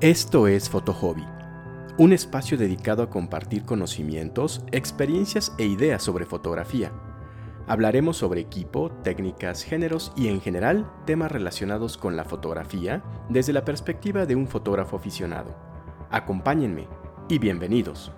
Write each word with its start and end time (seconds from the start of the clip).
Esto 0.00 0.48
es 0.48 0.70
Hobby, 0.70 1.26
un 1.98 2.14
espacio 2.14 2.56
dedicado 2.56 3.02
a 3.02 3.10
compartir 3.10 3.66
conocimientos, 3.66 4.64
experiencias 4.72 5.52
e 5.58 5.66
ideas 5.66 6.02
sobre 6.02 6.24
fotografía. 6.24 6.90
Hablaremos 7.66 8.16
sobre 8.16 8.40
equipo, 8.40 8.90
técnicas, 9.02 9.62
géneros 9.62 10.10
y 10.16 10.28
en 10.28 10.40
general 10.40 10.90
temas 11.04 11.30
relacionados 11.30 11.98
con 11.98 12.16
la 12.16 12.24
fotografía 12.24 13.04
desde 13.28 13.52
la 13.52 13.66
perspectiva 13.66 14.24
de 14.24 14.36
un 14.36 14.48
fotógrafo 14.48 14.96
aficionado. 14.96 15.54
Acompáñenme 16.10 16.88
y 17.28 17.38
bienvenidos. 17.38 18.10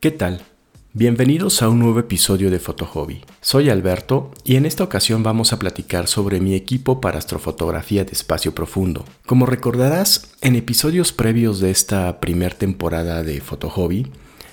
¿Qué 0.00 0.10
tal? 0.10 0.40
Bienvenidos 0.94 1.60
a 1.60 1.68
un 1.68 1.78
nuevo 1.78 2.00
episodio 2.00 2.50
de 2.50 2.58
Hobby. 2.58 3.20
Soy 3.42 3.68
Alberto 3.68 4.30
y 4.44 4.56
en 4.56 4.64
esta 4.64 4.82
ocasión 4.82 5.22
vamos 5.22 5.52
a 5.52 5.58
platicar 5.58 6.08
sobre 6.08 6.40
mi 6.40 6.54
equipo 6.54 7.02
para 7.02 7.18
astrofotografía 7.18 8.02
de 8.06 8.12
espacio 8.12 8.54
profundo. 8.54 9.04
Como 9.26 9.44
recordarás, 9.44 10.32
en 10.40 10.56
episodios 10.56 11.12
previos 11.12 11.60
de 11.60 11.70
esta 11.70 12.18
primer 12.18 12.54
temporada 12.54 13.22
de 13.22 13.40
Hobby, 13.40 14.06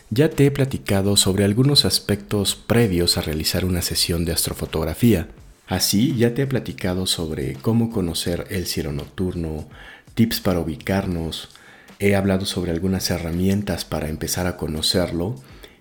ya 0.09 0.29
te 0.29 0.47
he 0.47 0.51
platicado 0.51 1.15
sobre 1.15 1.45
algunos 1.45 1.85
aspectos 1.85 2.57
previos 2.57 3.17
a 3.17 3.21
realizar 3.21 3.63
una 3.63 3.81
sesión 3.81 4.25
de 4.25 4.33
astrofotografía. 4.33 5.29
Así, 5.65 6.13
ya 6.17 6.33
te 6.33 6.41
he 6.41 6.47
platicado 6.47 7.05
sobre 7.05 7.53
cómo 7.53 7.89
conocer 7.89 8.47
el 8.49 8.65
cielo 8.65 8.91
nocturno, 8.91 9.69
tips 10.13 10.41
para 10.41 10.59
ubicarnos, 10.59 11.47
He 11.99 12.15
hablado 12.15 12.45
sobre 12.45 12.71
algunas 12.71 13.09
herramientas 13.09 13.83
para 13.85 14.09
empezar 14.09 14.45
a 14.45 14.55
conocerlo 14.55 15.35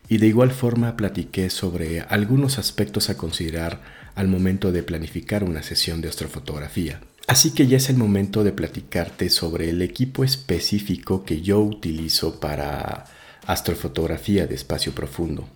y 0.08 0.18
de 0.18 0.28
igual 0.28 0.50
forma 0.50 0.96
platiqué 0.96 1.50
sobre 1.50 2.00
algunos 2.00 2.58
aspectos 2.58 3.10
a 3.10 3.16
considerar 3.16 3.82
al 4.14 4.28
momento 4.28 4.72
de 4.72 4.82
planificar 4.82 5.44
una 5.44 5.62
sesión 5.62 6.00
de 6.00 6.08
astrofotografía. 6.08 7.00
Así 7.26 7.50
que 7.50 7.66
ya 7.66 7.76
es 7.76 7.90
el 7.90 7.96
momento 7.96 8.44
de 8.44 8.52
platicarte 8.52 9.28
sobre 9.30 9.68
el 9.68 9.82
equipo 9.82 10.24
específico 10.24 11.24
que 11.24 11.42
yo 11.42 11.60
utilizo 11.60 12.40
para 12.40 13.04
astrofotografía 13.46 14.46
de 14.46 14.54
espacio 14.54 14.92
profundo. 14.92 15.48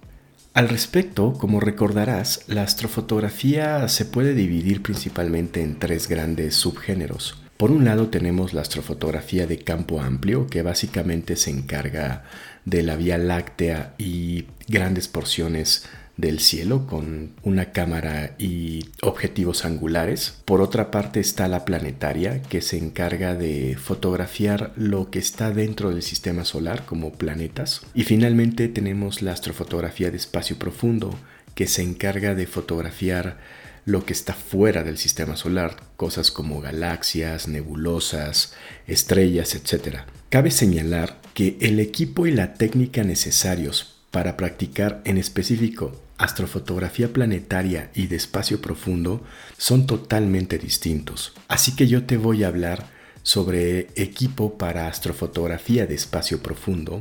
Al 0.53 0.69
respecto, 0.69 1.33
como 1.35 1.61
recordarás, 1.61 2.43
la 2.49 2.65
astrofotografía 2.65 3.87
se 3.89 4.05
puede 4.05 4.35
dividir 4.35 4.83
principalmente 4.83 5.63
en 5.63 5.79
tres 5.79 6.09
grandes 6.09 6.57
subgéneros. 6.57 7.41
Por 7.61 7.73
un 7.73 7.85
lado 7.85 8.09
tenemos 8.09 8.55
la 8.55 8.63
astrofotografía 8.63 9.47
de 9.47 9.59
campo 9.59 10.01
amplio, 10.01 10.47
que 10.47 10.63
básicamente 10.63 11.37
se 11.37 11.51
encarga 11.51 12.25
de 12.65 12.83
la 12.83 12.97
Vía 12.97 13.19
Láctea 13.19 13.93
y 13.99 14.47
grandes 14.67 15.09
porciones 15.09 15.85
del 16.17 16.41
cielo 16.41 16.87
con 16.87 17.35
una 17.43 17.71
cámara 17.73 18.35
y 18.39 18.87
objetivos 19.03 19.67
angulares. 19.67 20.41
Por 20.47 20.63
otra 20.63 20.91
parte 20.91 21.21
está 21.21 21.49
la 21.49 21.67
planetaria 21.67 22.41
que 22.41 22.63
se 22.63 22.79
encarga 22.79 23.35
de 23.35 23.77
fotografiar 23.79 24.73
lo 24.77 25.11
que 25.11 25.19
está 25.19 25.51
dentro 25.51 25.91
del 25.91 26.01
sistema 26.01 26.47
solar 26.47 26.87
como 26.87 27.13
planetas. 27.13 27.83
Y 27.93 28.05
finalmente 28.05 28.69
tenemos 28.69 29.21
la 29.21 29.33
astrofotografía 29.33 30.11
de 30.11 30.17
espacio 30.17 30.59
profundo 30.59 31.15
que 31.55 31.67
se 31.67 31.83
encarga 31.83 32.35
de 32.35 32.47
fotografiar 32.47 33.37
lo 33.85 34.05
que 34.05 34.13
está 34.13 34.35
fuera 34.35 34.83
del 34.83 34.99
sistema 34.99 35.37
solar, 35.37 35.77
cosas 35.97 36.31
como 36.31 36.61
galaxias, 36.61 37.49
nebulosas, 37.49 38.55
estrellas, 38.87 39.55
etc. 39.55 40.01
Cabe 40.29 40.51
señalar 40.51 41.21
que 41.35 41.57
el 41.61 41.81
equipo 41.81 42.27
y 42.27 42.33
la 42.33 42.55
técnica 42.55 43.05
necesarios 43.05 43.97
para 44.11 44.37
practicar 44.37 45.01
en 45.05 45.19
específico 45.19 46.01
astrofotografía 46.21 47.13
planetaria 47.13 47.91
y 47.95 48.07
de 48.07 48.17
espacio 48.17 48.61
profundo 48.61 49.25
son 49.57 49.87
totalmente 49.87 50.59
distintos. 50.59 51.33
Así 51.49 51.75
que 51.75 51.87
yo 51.87 52.05
te 52.05 52.19
voy 52.19 52.45
a 52.45 52.49
hablar 52.49 52.87
sobre 53.23 53.89
equipo 53.97 54.59
para 54.59 54.87
astrofotografía 54.87 55.87
de 55.87 55.95
espacio 55.95 56.43
profundo 56.43 57.01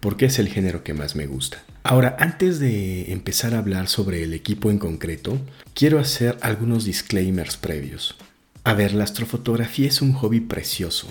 porque 0.00 0.26
es 0.26 0.38
el 0.38 0.48
género 0.48 0.82
que 0.82 0.92
más 0.92 1.14
me 1.14 1.26
gusta. 1.26 1.62
Ahora, 1.88 2.16
antes 2.18 2.58
de 2.58 3.12
empezar 3.12 3.54
a 3.54 3.60
hablar 3.60 3.88
sobre 3.88 4.22
el 4.22 4.34
equipo 4.34 4.70
en 4.70 4.76
concreto, 4.76 5.40
quiero 5.72 5.98
hacer 5.98 6.36
algunos 6.42 6.84
disclaimers 6.84 7.56
previos. 7.56 8.18
A 8.62 8.74
ver, 8.74 8.92
la 8.92 9.04
astrofotografía 9.04 9.88
es 9.88 10.02
un 10.02 10.12
hobby 10.12 10.40
precioso 10.40 11.08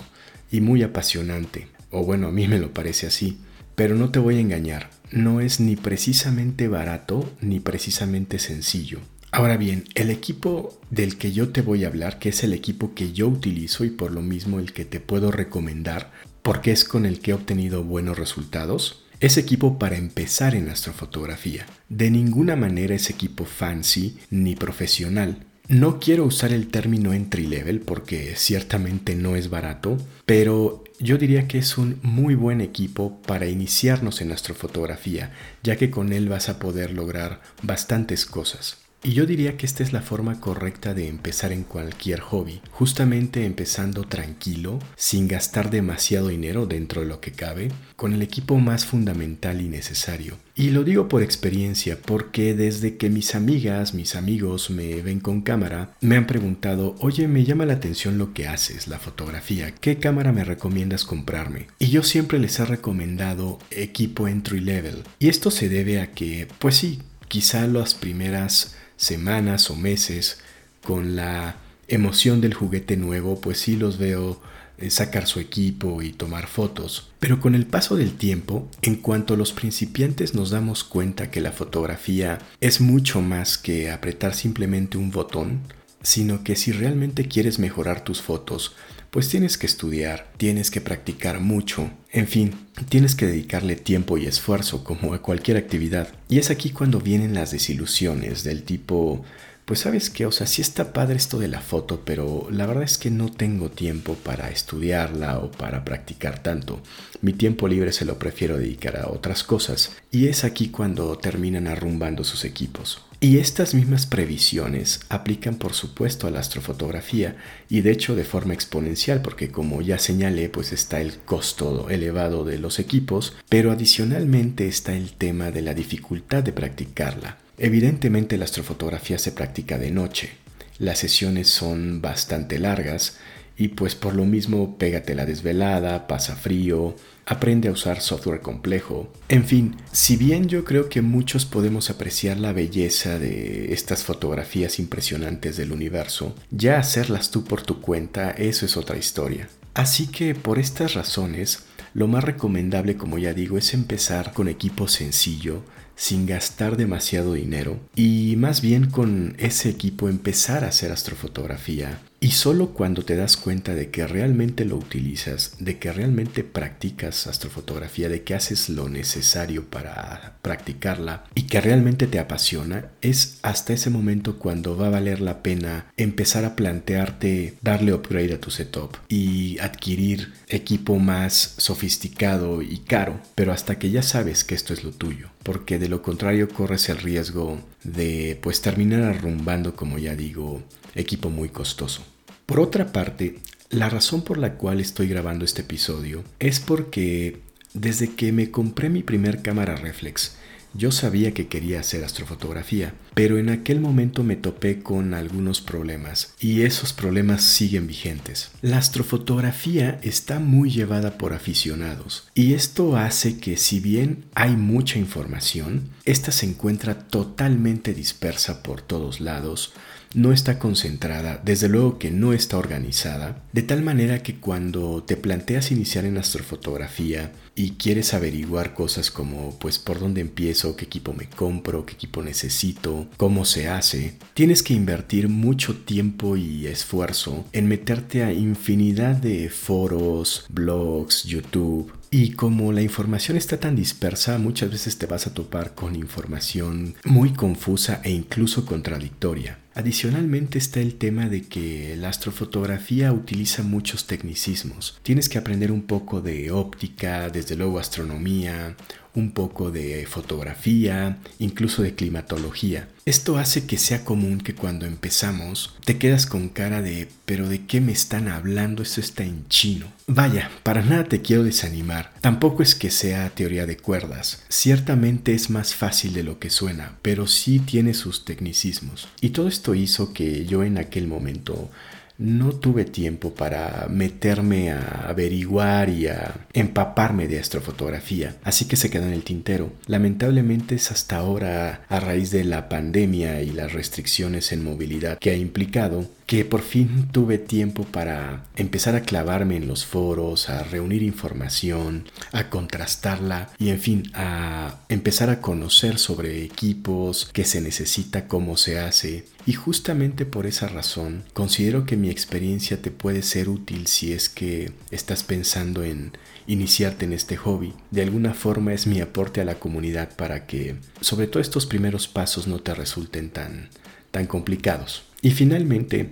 y 0.52 0.60
muy 0.60 0.84
apasionante, 0.84 1.66
o 1.90 2.04
bueno, 2.04 2.28
a 2.28 2.30
mí 2.30 2.46
me 2.46 2.60
lo 2.60 2.72
parece 2.72 3.08
así, 3.08 3.38
pero 3.74 3.96
no 3.96 4.12
te 4.12 4.20
voy 4.20 4.36
a 4.36 4.40
engañar, 4.40 4.88
no 5.10 5.40
es 5.40 5.58
ni 5.58 5.74
precisamente 5.74 6.68
barato 6.68 7.28
ni 7.40 7.58
precisamente 7.58 8.38
sencillo. 8.38 9.00
Ahora 9.32 9.56
bien, 9.56 9.82
el 9.96 10.10
equipo 10.10 10.78
del 10.90 11.18
que 11.18 11.32
yo 11.32 11.48
te 11.48 11.60
voy 11.60 11.82
a 11.82 11.88
hablar, 11.88 12.20
que 12.20 12.28
es 12.28 12.44
el 12.44 12.52
equipo 12.52 12.94
que 12.94 13.12
yo 13.12 13.26
utilizo 13.26 13.84
y 13.84 13.90
por 13.90 14.12
lo 14.12 14.22
mismo 14.22 14.60
el 14.60 14.72
que 14.72 14.84
te 14.84 15.00
puedo 15.00 15.32
recomendar, 15.32 16.12
porque 16.42 16.70
es 16.70 16.84
con 16.84 17.04
el 17.04 17.18
que 17.18 17.32
he 17.32 17.34
obtenido 17.34 17.82
buenos 17.82 18.16
resultados, 18.16 19.07
es 19.20 19.36
equipo 19.36 19.78
para 19.78 19.96
empezar 19.96 20.54
en 20.54 20.68
astrofotografía. 20.68 21.66
De 21.88 22.10
ninguna 22.10 22.56
manera 22.56 22.94
es 22.94 23.10
equipo 23.10 23.44
fancy 23.44 24.18
ni 24.30 24.54
profesional. 24.54 25.44
No 25.68 25.98
quiero 25.98 26.24
usar 26.24 26.52
el 26.52 26.68
término 26.68 27.12
entry 27.12 27.46
level 27.46 27.80
porque 27.80 28.34
ciertamente 28.36 29.14
no 29.14 29.36
es 29.36 29.50
barato, 29.50 29.98
pero 30.24 30.84
yo 30.98 31.18
diría 31.18 31.46
que 31.46 31.58
es 31.58 31.76
un 31.76 31.98
muy 32.02 32.34
buen 32.34 32.60
equipo 32.60 33.20
para 33.22 33.46
iniciarnos 33.46 34.22
en 34.22 34.32
astrofotografía, 34.32 35.32
ya 35.62 35.76
que 35.76 35.90
con 35.90 36.12
él 36.12 36.28
vas 36.28 36.48
a 36.48 36.58
poder 36.58 36.92
lograr 36.92 37.42
bastantes 37.62 38.24
cosas. 38.24 38.78
Y 39.00 39.12
yo 39.12 39.26
diría 39.26 39.56
que 39.56 39.64
esta 39.64 39.84
es 39.84 39.92
la 39.92 40.02
forma 40.02 40.40
correcta 40.40 40.92
de 40.92 41.06
empezar 41.06 41.52
en 41.52 41.62
cualquier 41.62 42.18
hobby, 42.18 42.60
justamente 42.72 43.44
empezando 43.44 44.02
tranquilo, 44.02 44.80
sin 44.96 45.28
gastar 45.28 45.70
demasiado 45.70 46.28
dinero 46.28 46.66
dentro 46.66 47.02
de 47.02 47.06
lo 47.06 47.20
que 47.20 47.30
cabe, 47.30 47.68
con 47.94 48.12
el 48.12 48.22
equipo 48.22 48.58
más 48.58 48.86
fundamental 48.86 49.60
y 49.60 49.68
necesario. 49.68 50.38
Y 50.56 50.70
lo 50.70 50.82
digo 50.82 51.06
por 51.06 51.22
experiencia, 51.22 51.96
porque 52.04 52.54
desde 52.54 52.96
que 52.96 53.08
mis 53.08 53.36
amigas, 53.36 53.94
mis 53.94 54.16
amigos 54.16 54.68
me 54.68 55.00
ven 55.00 55.20
con 55.20 55.42
cámara, 55.42 55.94
me 56.00 56.16
han 56.16 56.26
preguntado, 56.26 56.96
oye, 56.98 57.28
me 57.28 57.44
llama 57.44 57.66
la 57.66 57.74
atención 57.74 58.18
lo 58.18 58.34
que 58.34 58.48
haces, 58.48 58.88
la 58.88 58.98
fotografía, 58.98 59.72
¿qué 59.76 59.98
cámara 59.98 60.32
me 60.32 60.42
recomiendas 60.42 61.04
comprarme? 61.04 61.68
Y 61.78 61.90
yo 61.90 62.02
siempre 62.02 62.40
les 62.40 62.58
he 62.58 62.64
recomendado 62.64 63.60
equipo 63.70 64.26
entry 64.26 64.58
level. 64.58 65.04
Y 65.20 65.28
esto 65.28 65.52
se 65.52 65.68
debe 65.68 66.00
a 66.00 66.10
que, 66.10 66.48
pues 66.58 66.74
sí, 66.74 66.98
quizá 67.28 67.66
las 67.68 67.94
primeras 67.94 68.74
semanas 68.98 69.70
o 69.70 69.76
meses 69.76 70.40
con 70.82 71.16
la 71.16 71.56
emoción 71.88 72.42
del 72.42 72.52
juguete 72.52 72.98
nuevo, 72.98 73.40
pues 73.40 73.58
sí 73.58 73.76
los 73.76 73.96
veo 73.96 74.42
eh, 74.76 74.90
sacar 74.90 75.26
su 75.26 75.40
equipo 75.40 76.02
y 76.02 76.12
tomar 76.12 76.46
fotos. 76.46 77.10
Pero 77.18 77.40
con 77.40 77.54
el 77.54 77.66
paso 77.66 77.96
del 77.96 78.12
tiempo, 78.12 78.68
en 78.82 78.96
cuanto 78.96 79.36
los 79.36 79.52
principiantes 79.52 80.34
nos 80.34 80.50
damos 80.50 80.84
cuenta 80.84 81.30
que 81.30 81.40
la 81.40 81.52
fotografía 81.52 82.38
es 82.60 82.80
mucho 82.80 83.22
más 83.22 83.56
que 83.56 83.90
apretar 83.90 84.34
simplemente 84.34 84.98
un 84.98 85.10
botón, 85.10 85.62
sino 86.02 86.44
que 86.44 86.54
si 86.54 86.72
realmente 86.72 87.26
quieres 87.26 87.58
mejorar 87.58 88.04
tus 88.04 88.22
fotos, 88.22 88.76
pues 89.10 89.28
tienes 89.28 89.58
que 89.58 89.66
estudiar, 89.66 90.30
tienes 90.36 90.70
que 90.70 90.80
practicar 90.80 91.40
mucho, 91.40 91.90
en 92.10 92.26
fin, 92.26 92.54
tienes 92.88 93.14
que 93.14 93.26
dedicarle 93.26 93.76
tiempo 93.76 94.18
y 94.18 94.26
esfuerzo 94.26 94.84
como 94.84 95.14
a 95.14 95.22
cualquier 95.22 95.56
actividad. 95.56 96.08
Y 96.28 96.38
es 96.38 96.50
aquí 96.50 96.70
cuando 96.70 97.00
vienen 97.00 97.34
las 97.34 97.50
desilusiones 97.50 98.44
del 98.44 98.62
tipo, 98.62 99.24
pues 99.64 99.80
sabes 99.80 100.08
qué, 100.08 100.24
o 100.24 100.32
sea, 100.32 100.46
sí 100.46 100.62
está 100.62 100.92
padre 100.92 101.16
esto 101.16 101.38
de 101.38 101.48
la 101.48 101.60
foto, 101.60 102.02
pero 102.04 102.48
la 102.50 102.66
verdad 102.66 102.84
es 102.84 102.96
que 102.96 103.10
no 103.10 103.30
tengo 103.30 103.70
tiempo 103.70 104.14
para 104.14 104.50
estudiarla 104.50 105.38
o 105.38 105.50
para 105.50 105.84
practicar 105.84 106.42
tanto. 106.42 106.82
Mi 107.20 107.32
tiempo 107.32 107.68
libre 107.68 107.92
se 107.92 108.04
lo 108.04 108.18
prefiero 108.18 108.56
dedicar 108.56 108.96
a 108.96 109.08
otras 109.08 109.42
cosas. 109.42 109.92
Y 110.10 110.28
es 110.28 110.44
aquí 110.44 110.68
cuando 110.68 111.18
terminan 111.18 111.66
arrumbando 111.66 112.24
sus 112.24 112.44
equipos. 112.44 113.07
Y 113.20 113.38
estas 113.38 113.74
mismas 113.74 114.06
previsiones 114.06 115.00
aplican 115.08 115.56
por 115.56 115.72
supuesto 115.72 116.28
a 116.28 116.30
la 116.30 116.38
astrofotografía 116.38 117.36
y 117.68 117.80
de 117.80 117.90
hecho 117.90 118.14
de 118.14 118.22
forma 118.22 118.54
exponencial 118.54 119.22
porque 119.22 119.50
como 119.50 119.82
ya 119.82 119.98
señalé 119.98 120.48
pues 120.48 120.72
está 120.72 121.00
el 121.00 121.18
costo 121.18 121.90
elevado 121.90 122.44
de 122.44 122.58
los 122.58 122.78
equipos, 122.78 123.34
pero 123.48 123.72
adicionalmente 123.72 124.68
está 124.68 124.94
el 124.94 125.14
tema 125.14 125.50
de 125.50 125.62
la 125.62 125.74
dificultad 125.74 126.44
de 126.44 126.52
practicarla. 126.52 127.38
Evidentemente 127.58 128.38
la 128.38 128.44
astrofotografía 128.44 129.18
se 129.18 129.32
practica 129.32 129.78
de 129.78 129.90
noche, 129.90 130.30
las 130.78 131.00
sesiones 131.00 131.48
son 131.48 132.00
bastante 132.00 132.60
largas 132.60 133.16
y 133.58 133.68
pues 133.68 133.96
por 133.96 134.14
lo 134.14 134.24
mismo 134.24 134.78
pégate 134.78 135.16
la 135.16 135.26
desvelada, 135.26 136.06
pasa 136.06 136.36
frío, 136.36 136.94
aprende 137.26 137.68
a 137.68 137.72
usar 137.72 138.00
software 138.00 138.40
complejo. 138.40 139.12
En 139.28 139.44
fin, 139.44 139.76
si 139.90 140.16
bien 140.16 140.46
yo 140.46 140.64
creo 140.64 140.88
que 140.88 141.02
muchos 141.02 141.44
podemos 141.44 141.90
apreciar 141.90 142.38
la 142.38 142.52
belleza 142.52 143.18
de 143.18 143.72
estas 143.72 144.04
fotografías 144.04 144.78
impresionantes 144.78 145.56
del 145.56 145.72
universo, 145.72 146.36
ya 146.52 146.78
hacerlas 146.78 147.32
tú 147.32 147.44
por 147.44 147.62
tu 147.62 147.80
cuenta, 147.80 148.30
eso 148.30 148.64
es 148.64 148.76
otra 148.76 148.96
historia. 148.96 149.48
Así 149.74 150.06
que 150.06 150.36
por 150.36 150.60
estas 150.60 150.94
razones, 150.94 151.64
lo 151.94 152.06
más 152.06 152.22
recomendable, 152.22 152.96
como 152.96 153.18
ya 153.18 153.34
digo, 153.34 153.58
es 153.58 153.74
empezar 153.74 154.32
con 154.32 154.48
equipo 154.48 154.86
sencillo, 154.86 155.64
sin 155.98 156.26
gastar 156.26 156.76
demasiado 156.76 157.34
dinero 157.34 157.80
y 157.96 158.36
más 158.36 158.60
bien 158.60 158.88
con 158.88 159.34
ese 159.38 159.68
equipo 159.68 160.08
empezar 160.08 160.62
a 160.62 160.68
hacer 160.68 160.92
astrofotografía 160.92 161.98
y 162.20 162.32
solo 162.32 162.70
cuando 162.70 163.04
te 163.04 163.14
das 163.14 163.36
cuenta 163.36 163.74
de 163.74 163.90
que 163.90 164.06
realmente 164.06 164.64
lo 164.64 164.76
utilizas, 164.76 165.54
de 165.60 165.78
que 165.78 165.92
realmente 165.92 166.42
practicas 166.42 167.26
astrofotografía, 167.26 168.08
de 168.08 168.22
que 168.22 168.34
haces 168.34 168.68
lo 168.68 168.88
necesario 168.88 169.66
para 169.66 170.36
practicarla 170.42 171.24
y 171.34 171.42
que 171.42 171.60
realmente 171.60 172.08
te 172.08 172.18
apasiona, 172.18 172.86
es 173.02 173.38
hasta 173.42 173.72
ese 173.72 173.90
momento 173.90 174.38
cuando 174.38 174.76
va 174.76 174.88
a 174.88 174.90
valer 174.90 175.20
la 175.20 175.42
pena 175.42 175.86
empezar 175.96 176.44
a 176.44 176.56
plantearte 176.56 177.56
darle 177.62 177.92
upgrade 177.92 178.34
a 178.34 178.40
tu 178.40 178.50
setup 178.50 178.96
y 179.08 179.58
adquirir 179.60 180.32
equipo 180.48 180.98
más 180.98 181.54
sofisticado 181.58 182.62
y 182.62 182.78
caro, 182.78 183.20
pero 183.34 183.52
hasta 183.52 183.78
que 183.78 183.90
ya 183.90 184.02
sabes 184.02 184.42
que 184.42 184.56
esto 184.56 184.72
es 184.72 184.82
lo 184.82 184.90
tuyo, 184.90 185.28
porque 185.44 185.78
de 185.78 185.88
lo 185.88 186.02
contrario 186.02 186.48
corres 186.48 186.88
el 186.88 186.98
riesgo 186.98 187.60
de 187.84 188.38
pues 188.42 188.60
terminar 188.60 189.02
arrumbando, 189.02 189.76
como 189.76 189.98
ya 189.98 190.16
digo, 190.16 190.62
equipo 190.98 191.30
muy 191.30 191.48
costoso. 191.48 192.02
Por 192.46 192.60
otra 192.60 192.92
parte, 192.92 193.38
la 193.70 193.90
razón 193.90 194.22
por 194.22 194.38
la 194.38 194.54
cual 194.54 194.80
estoy 194.80 195.08
grabando 195.08 195.44
este 195.44 195.62
episodio 195.62 196.24
es 196.38 196.60
porque 196.60 197.40
desde 197.74 198.14
que 198.14 198.32
me 198.32 198.50
compré 198.50 198.88
mi 198.88 199.02
primer 199.02 199.42
cámara 199.42 199.76
reflex, 199.76 200.36
yo 200.74 200.92
sabía 200.92 201.32
que 201.32 201.48
quería 201.48 201.80
hacer 201.80 202.04
astrofotografía, 202.04 202.94
pero 203.14 203.38
en 203.38 203.48
aquel 203.48 203.80
momento 203.80 204.22
me 204.22 204.36
topé 204.36 204.80
con 204.80 205.14
algunos 205.14 205.60
problemas 205.60 206.34
y 206.40 206.62
esos 206.62 206.92
problemas 206.92 207.42
siguen 207.42 207.86
vigentes. 207.86 208.50
La 208.60 208.78
astrofotografía 208.78 209.98
está 210.02 210.38
muy 210.38 210.70
llevada 210.70 211.16
por 211.16 211.32
aficionados 211.32 212.28
y 212.34 212.54
esto 212.54 212.96
hace 212.96 213.38
que 213.38 213.56
si 213.56 213.80
bien 213.80 214.24
hay 214.34 214.56
mucha 214.56 214.98
información, 214.98 215.88
esta 216.04 216.32
se 216.32 216.46
encuentra 216.46 217.08
totalmente 217.08 217.94
dispersa 217.94 218.62
por 218.62 218.82
todos 218.82 219.20
lados, 219.20 219.72
no 220.14 220.32
está 220.32 220.58
concentrada, 220.58 221.40
desde 221.44 221.68
luego 221.68 221.98
que 221.98 222.10
no 222.10 222.32
está 222.32 222.58
organizada, 222.58 223.42
de 223.52 223.62
tal 223.62 223.82
manera 223.82 224.22
que 224.22 224.36
cuando 224.36 225.02
te 225.02 225.16
planteas 225.16 225.70
iniciar 225.70 226.04
en 226.04 226.18
astrofotografía 226.18 227.32
y 227.54 227.72
quieres 227.72 228.14
averiguar 228.14 228.72
cosas 228.72 229.10
como 229.10 229.58
pues 229.58 229.78
por 229.78 229.98
dónde 229.98 230.20
empiezo, 230.20 230.76
qué 230.76 230.84
equipo 230.84 231.12
me 231.12 231.28
compro, 231.28 231.84
qué 231.84 231.94
equipo 231.94 232.22
necesito, 232.22 233.08
cómo 233.16 233.44
se 233.44 233.68
hace, 233.68 234.16
tienes 234.34 234.62
que 234.62 234.74
invertir 234.74 235.28
mucho 235.28 235.76
tiempo 235.76 236.36
y 236.36 236.66
esfuerzo 236.66 237.44
en 237.52 237.66
meterte 237.66 238.22
a 238.22 238.32
infinidad 238.32 239.16
de 239.16 239.50
foros, 239.50 240.46
blogs, 240.48 241.24
YouTube, 241.24 241.92
y 242.10 242.30
como 242.32 242.72
la 242.72 242.80
información 242.80 243.36
está 243.36 243.60
tan 243.60 243.76
dispersa, 243.76 244.38
muchas 244.38 244.70
veces 244.70 244.96
te 244.96 245.06
vas 245.06 245.26
a 245.26 245.34
topar 245.34 245.74
con 245.74 245.94
información 245.94 246.94
muy 247.04 247.34
confusa 247.34 248.00
e 248.02 248.10
incluso 248.10 248.64
contradictoria. 248.64 249.58
Adicionalmente 249.78 250.58
está 250.58 250.80
el 250.80 250.96
tema 250.96 251.28
de 251.28 251.42
que 251.42 251.94
la 251.96 252.08
astrofotografía 252.08 253.12
utiliza 253.12 253.62
muchos 253.62 254.08
tecnicismos. 254.08 254.98
Tienes 255.04 255.28
que 255.28 255.38
aprender 255.38 255.70
un 255.70 255.82
poco 255.82 256.20
de 256.20 256.50
óptica, 256.50 257.30
desde 257.30 257.54
luego 257.54 257.78
astronomía, 257.78 258.74
un 259.14 259.32
poco 259.32 259.70
de 259.70 260.06
fotografía, 260.06 261.18
incluso 261.38 261.82
de 261.82 261.94
climatología. 261.94 262.88
Esto 263.04 263.38
hace 263.38 263.66
que 263.66 263.78
sea 263.78 264.04
común 264.04 264.40
que 264.40 264.54
cuando 264.54 264.84
empezamos 264.84 265.74
te 265.84 265.96
quedas 265.96 266.26
con 266.26 266.48
cara 266.50 266.82
de 266.82 267.08
pero 267.24 267.48
de 267.48 267.64
qué 267.66 267.80
me 267.80 267.92
están 267.92 268.28
hablando, 268.28 268.82
esto 268.82 269.00
está 269.00 269.24
en 269.24 269.48
chino. 269.48 269.86
Vaya, 270.06 270.50
para 270.62 270.82
nada 270.82 271.04
te 271.04 271.22
quiero 271.22 271.42
desanimar, 271.42 272.12
tampoco 272.20 272.62
es 272.62 272.74
que 272.74 272.90
sea 272.90 273.30
teoría 273.30 273.66
de 273.66 273.76
cuerdas, 273.76 274.44
ciertamente 274.48 275.34
es 275.34 275.50
más 275.50 275.74
fácil 275.74 276.12
de 276.12 276.22
lo 276.22 276.38
que 276.38 276.50
suena, 276.50 276.98
pero 277.02 277.26
sí 277.26 277.60
tiene 277.60 277.94
sus 277.94 278.24
tecnicismos. 278.24 279.08
Y 279.20 279.30
todo 279.30 279.48
esto 279.48 279.74
hizo 279.74 280.12
que 280.12 280.46
yo 280.46 280.62
en 280.62 280.78
aquel 280.78 281.06
momento 281.06 281.70
no 282.18 282.50
tuve 282.50 282.84
tiempo 282.84 283.32
para 283.32 283.86
meterme 283.88 284.72
a 284.72 285.06
averiguar 285.08 285.88
y 285.88 286.08
a 286.08 286.46
empaparme 286.52 287.28
de 287.28 287.38
astrofotografía, 287.38 288.36
así 288.42 288.66
que 288.66 288.76
se 288.76 288.90
quedó 288.90 289.04
en 289.04 289.12
el 289.12 289.22
tintero. 289.22 289.70
Lamentablemente 289.86 290.74
es 290.74 290.90
hasta 290.90 291.16
ahora, 291.16 291.82
a 291.88 292.00
raíz 292.00 292.32
de 292.32 292.44
la 292.44 292.68
pandemia 292.68 293.42
y 293.42 293.52
las 293.52 293.72
restricciones 293.72 294.52
en 294.52 294.64
movilidad 294.64 295.18
que 295.18 295.30
ha 295.30 295.36
implicado, 295.36 296.06
que 296.28 296.44
por 296.44 296.60
fin 296.60 297.08
tuve 297.10 297.38
tiempo 297.38 297.84
para 297.84 298.44
empezar 298.54 298.94
a 298.94 299.00
clavarme 299.00 299.56
en 299.56 299.66
los 299.66 299.86
foros, 299.86 300.50
a 300.50 300.62
reunir 300.62 301.02
información, 301.02 302.04
a 302.32 302.50
contrastarla 302.50 303.48
y 303.58 303.70
en 303.70 303.80
fin, 303.80 304.10
a 304.12 304.80
empezar 304.90 305.30
a 305.30 305.40
conocer 305.40 305.98
sobre 305.98 306.44
equipos, 306.44 307.30
qué 307.32 307.46
se 307.46 307.62
necesita, 307.62 308.28
cómo 308.28 308.58
se 308.58 308.78
hace. 308.78 309.24
Y 309.46 309.54
justamente 309.54 310.26
por 310.26 310.44
esa 310.46 310.68
razón, 310.68 311.24
considero 311.32 311.86
que 311.86 311.96
mi 311.96 312.10
experiencia 312.10 312.82
te 312.82 312.90
puede 312.90 313.22
ser 313.22 313.48
útil 313.48 313.86
si 313.86 314.12
es 314.12 314.28
que 314.28 314.72
estás 314.90 315.22
pensando 315.22 315.82
en 315.82 316.12
iniciarte 316.46 317.06
en 317.06 317.14
este 317.14 317.38
hobby. 317.38 317.72
De 317.90 318.02
alguna 318.02 318.34
forma 318.34 318.74
es 318.74 318.86
mi 318.86 319.00
aporte 319.00 319.40
a 319.40 319.46
la 319.46 319.58
comunidad 319.58 320.14
para 320.14 320.46
que 320.46 320.76
sobre 321.00 321.26
todo 321.26 321.40
estos 321.40 321.64
primeros 321.64 322.06
pasos 322.06 322.46
no 322.46 322.58
te 322.58 322.74
resulten 322.74 323.30
tan, 323.30 323.70
tan 324.10 324.26
complicados. 324.26 325.07
Y 325.20 325.30
finalmente, 325.30 326.10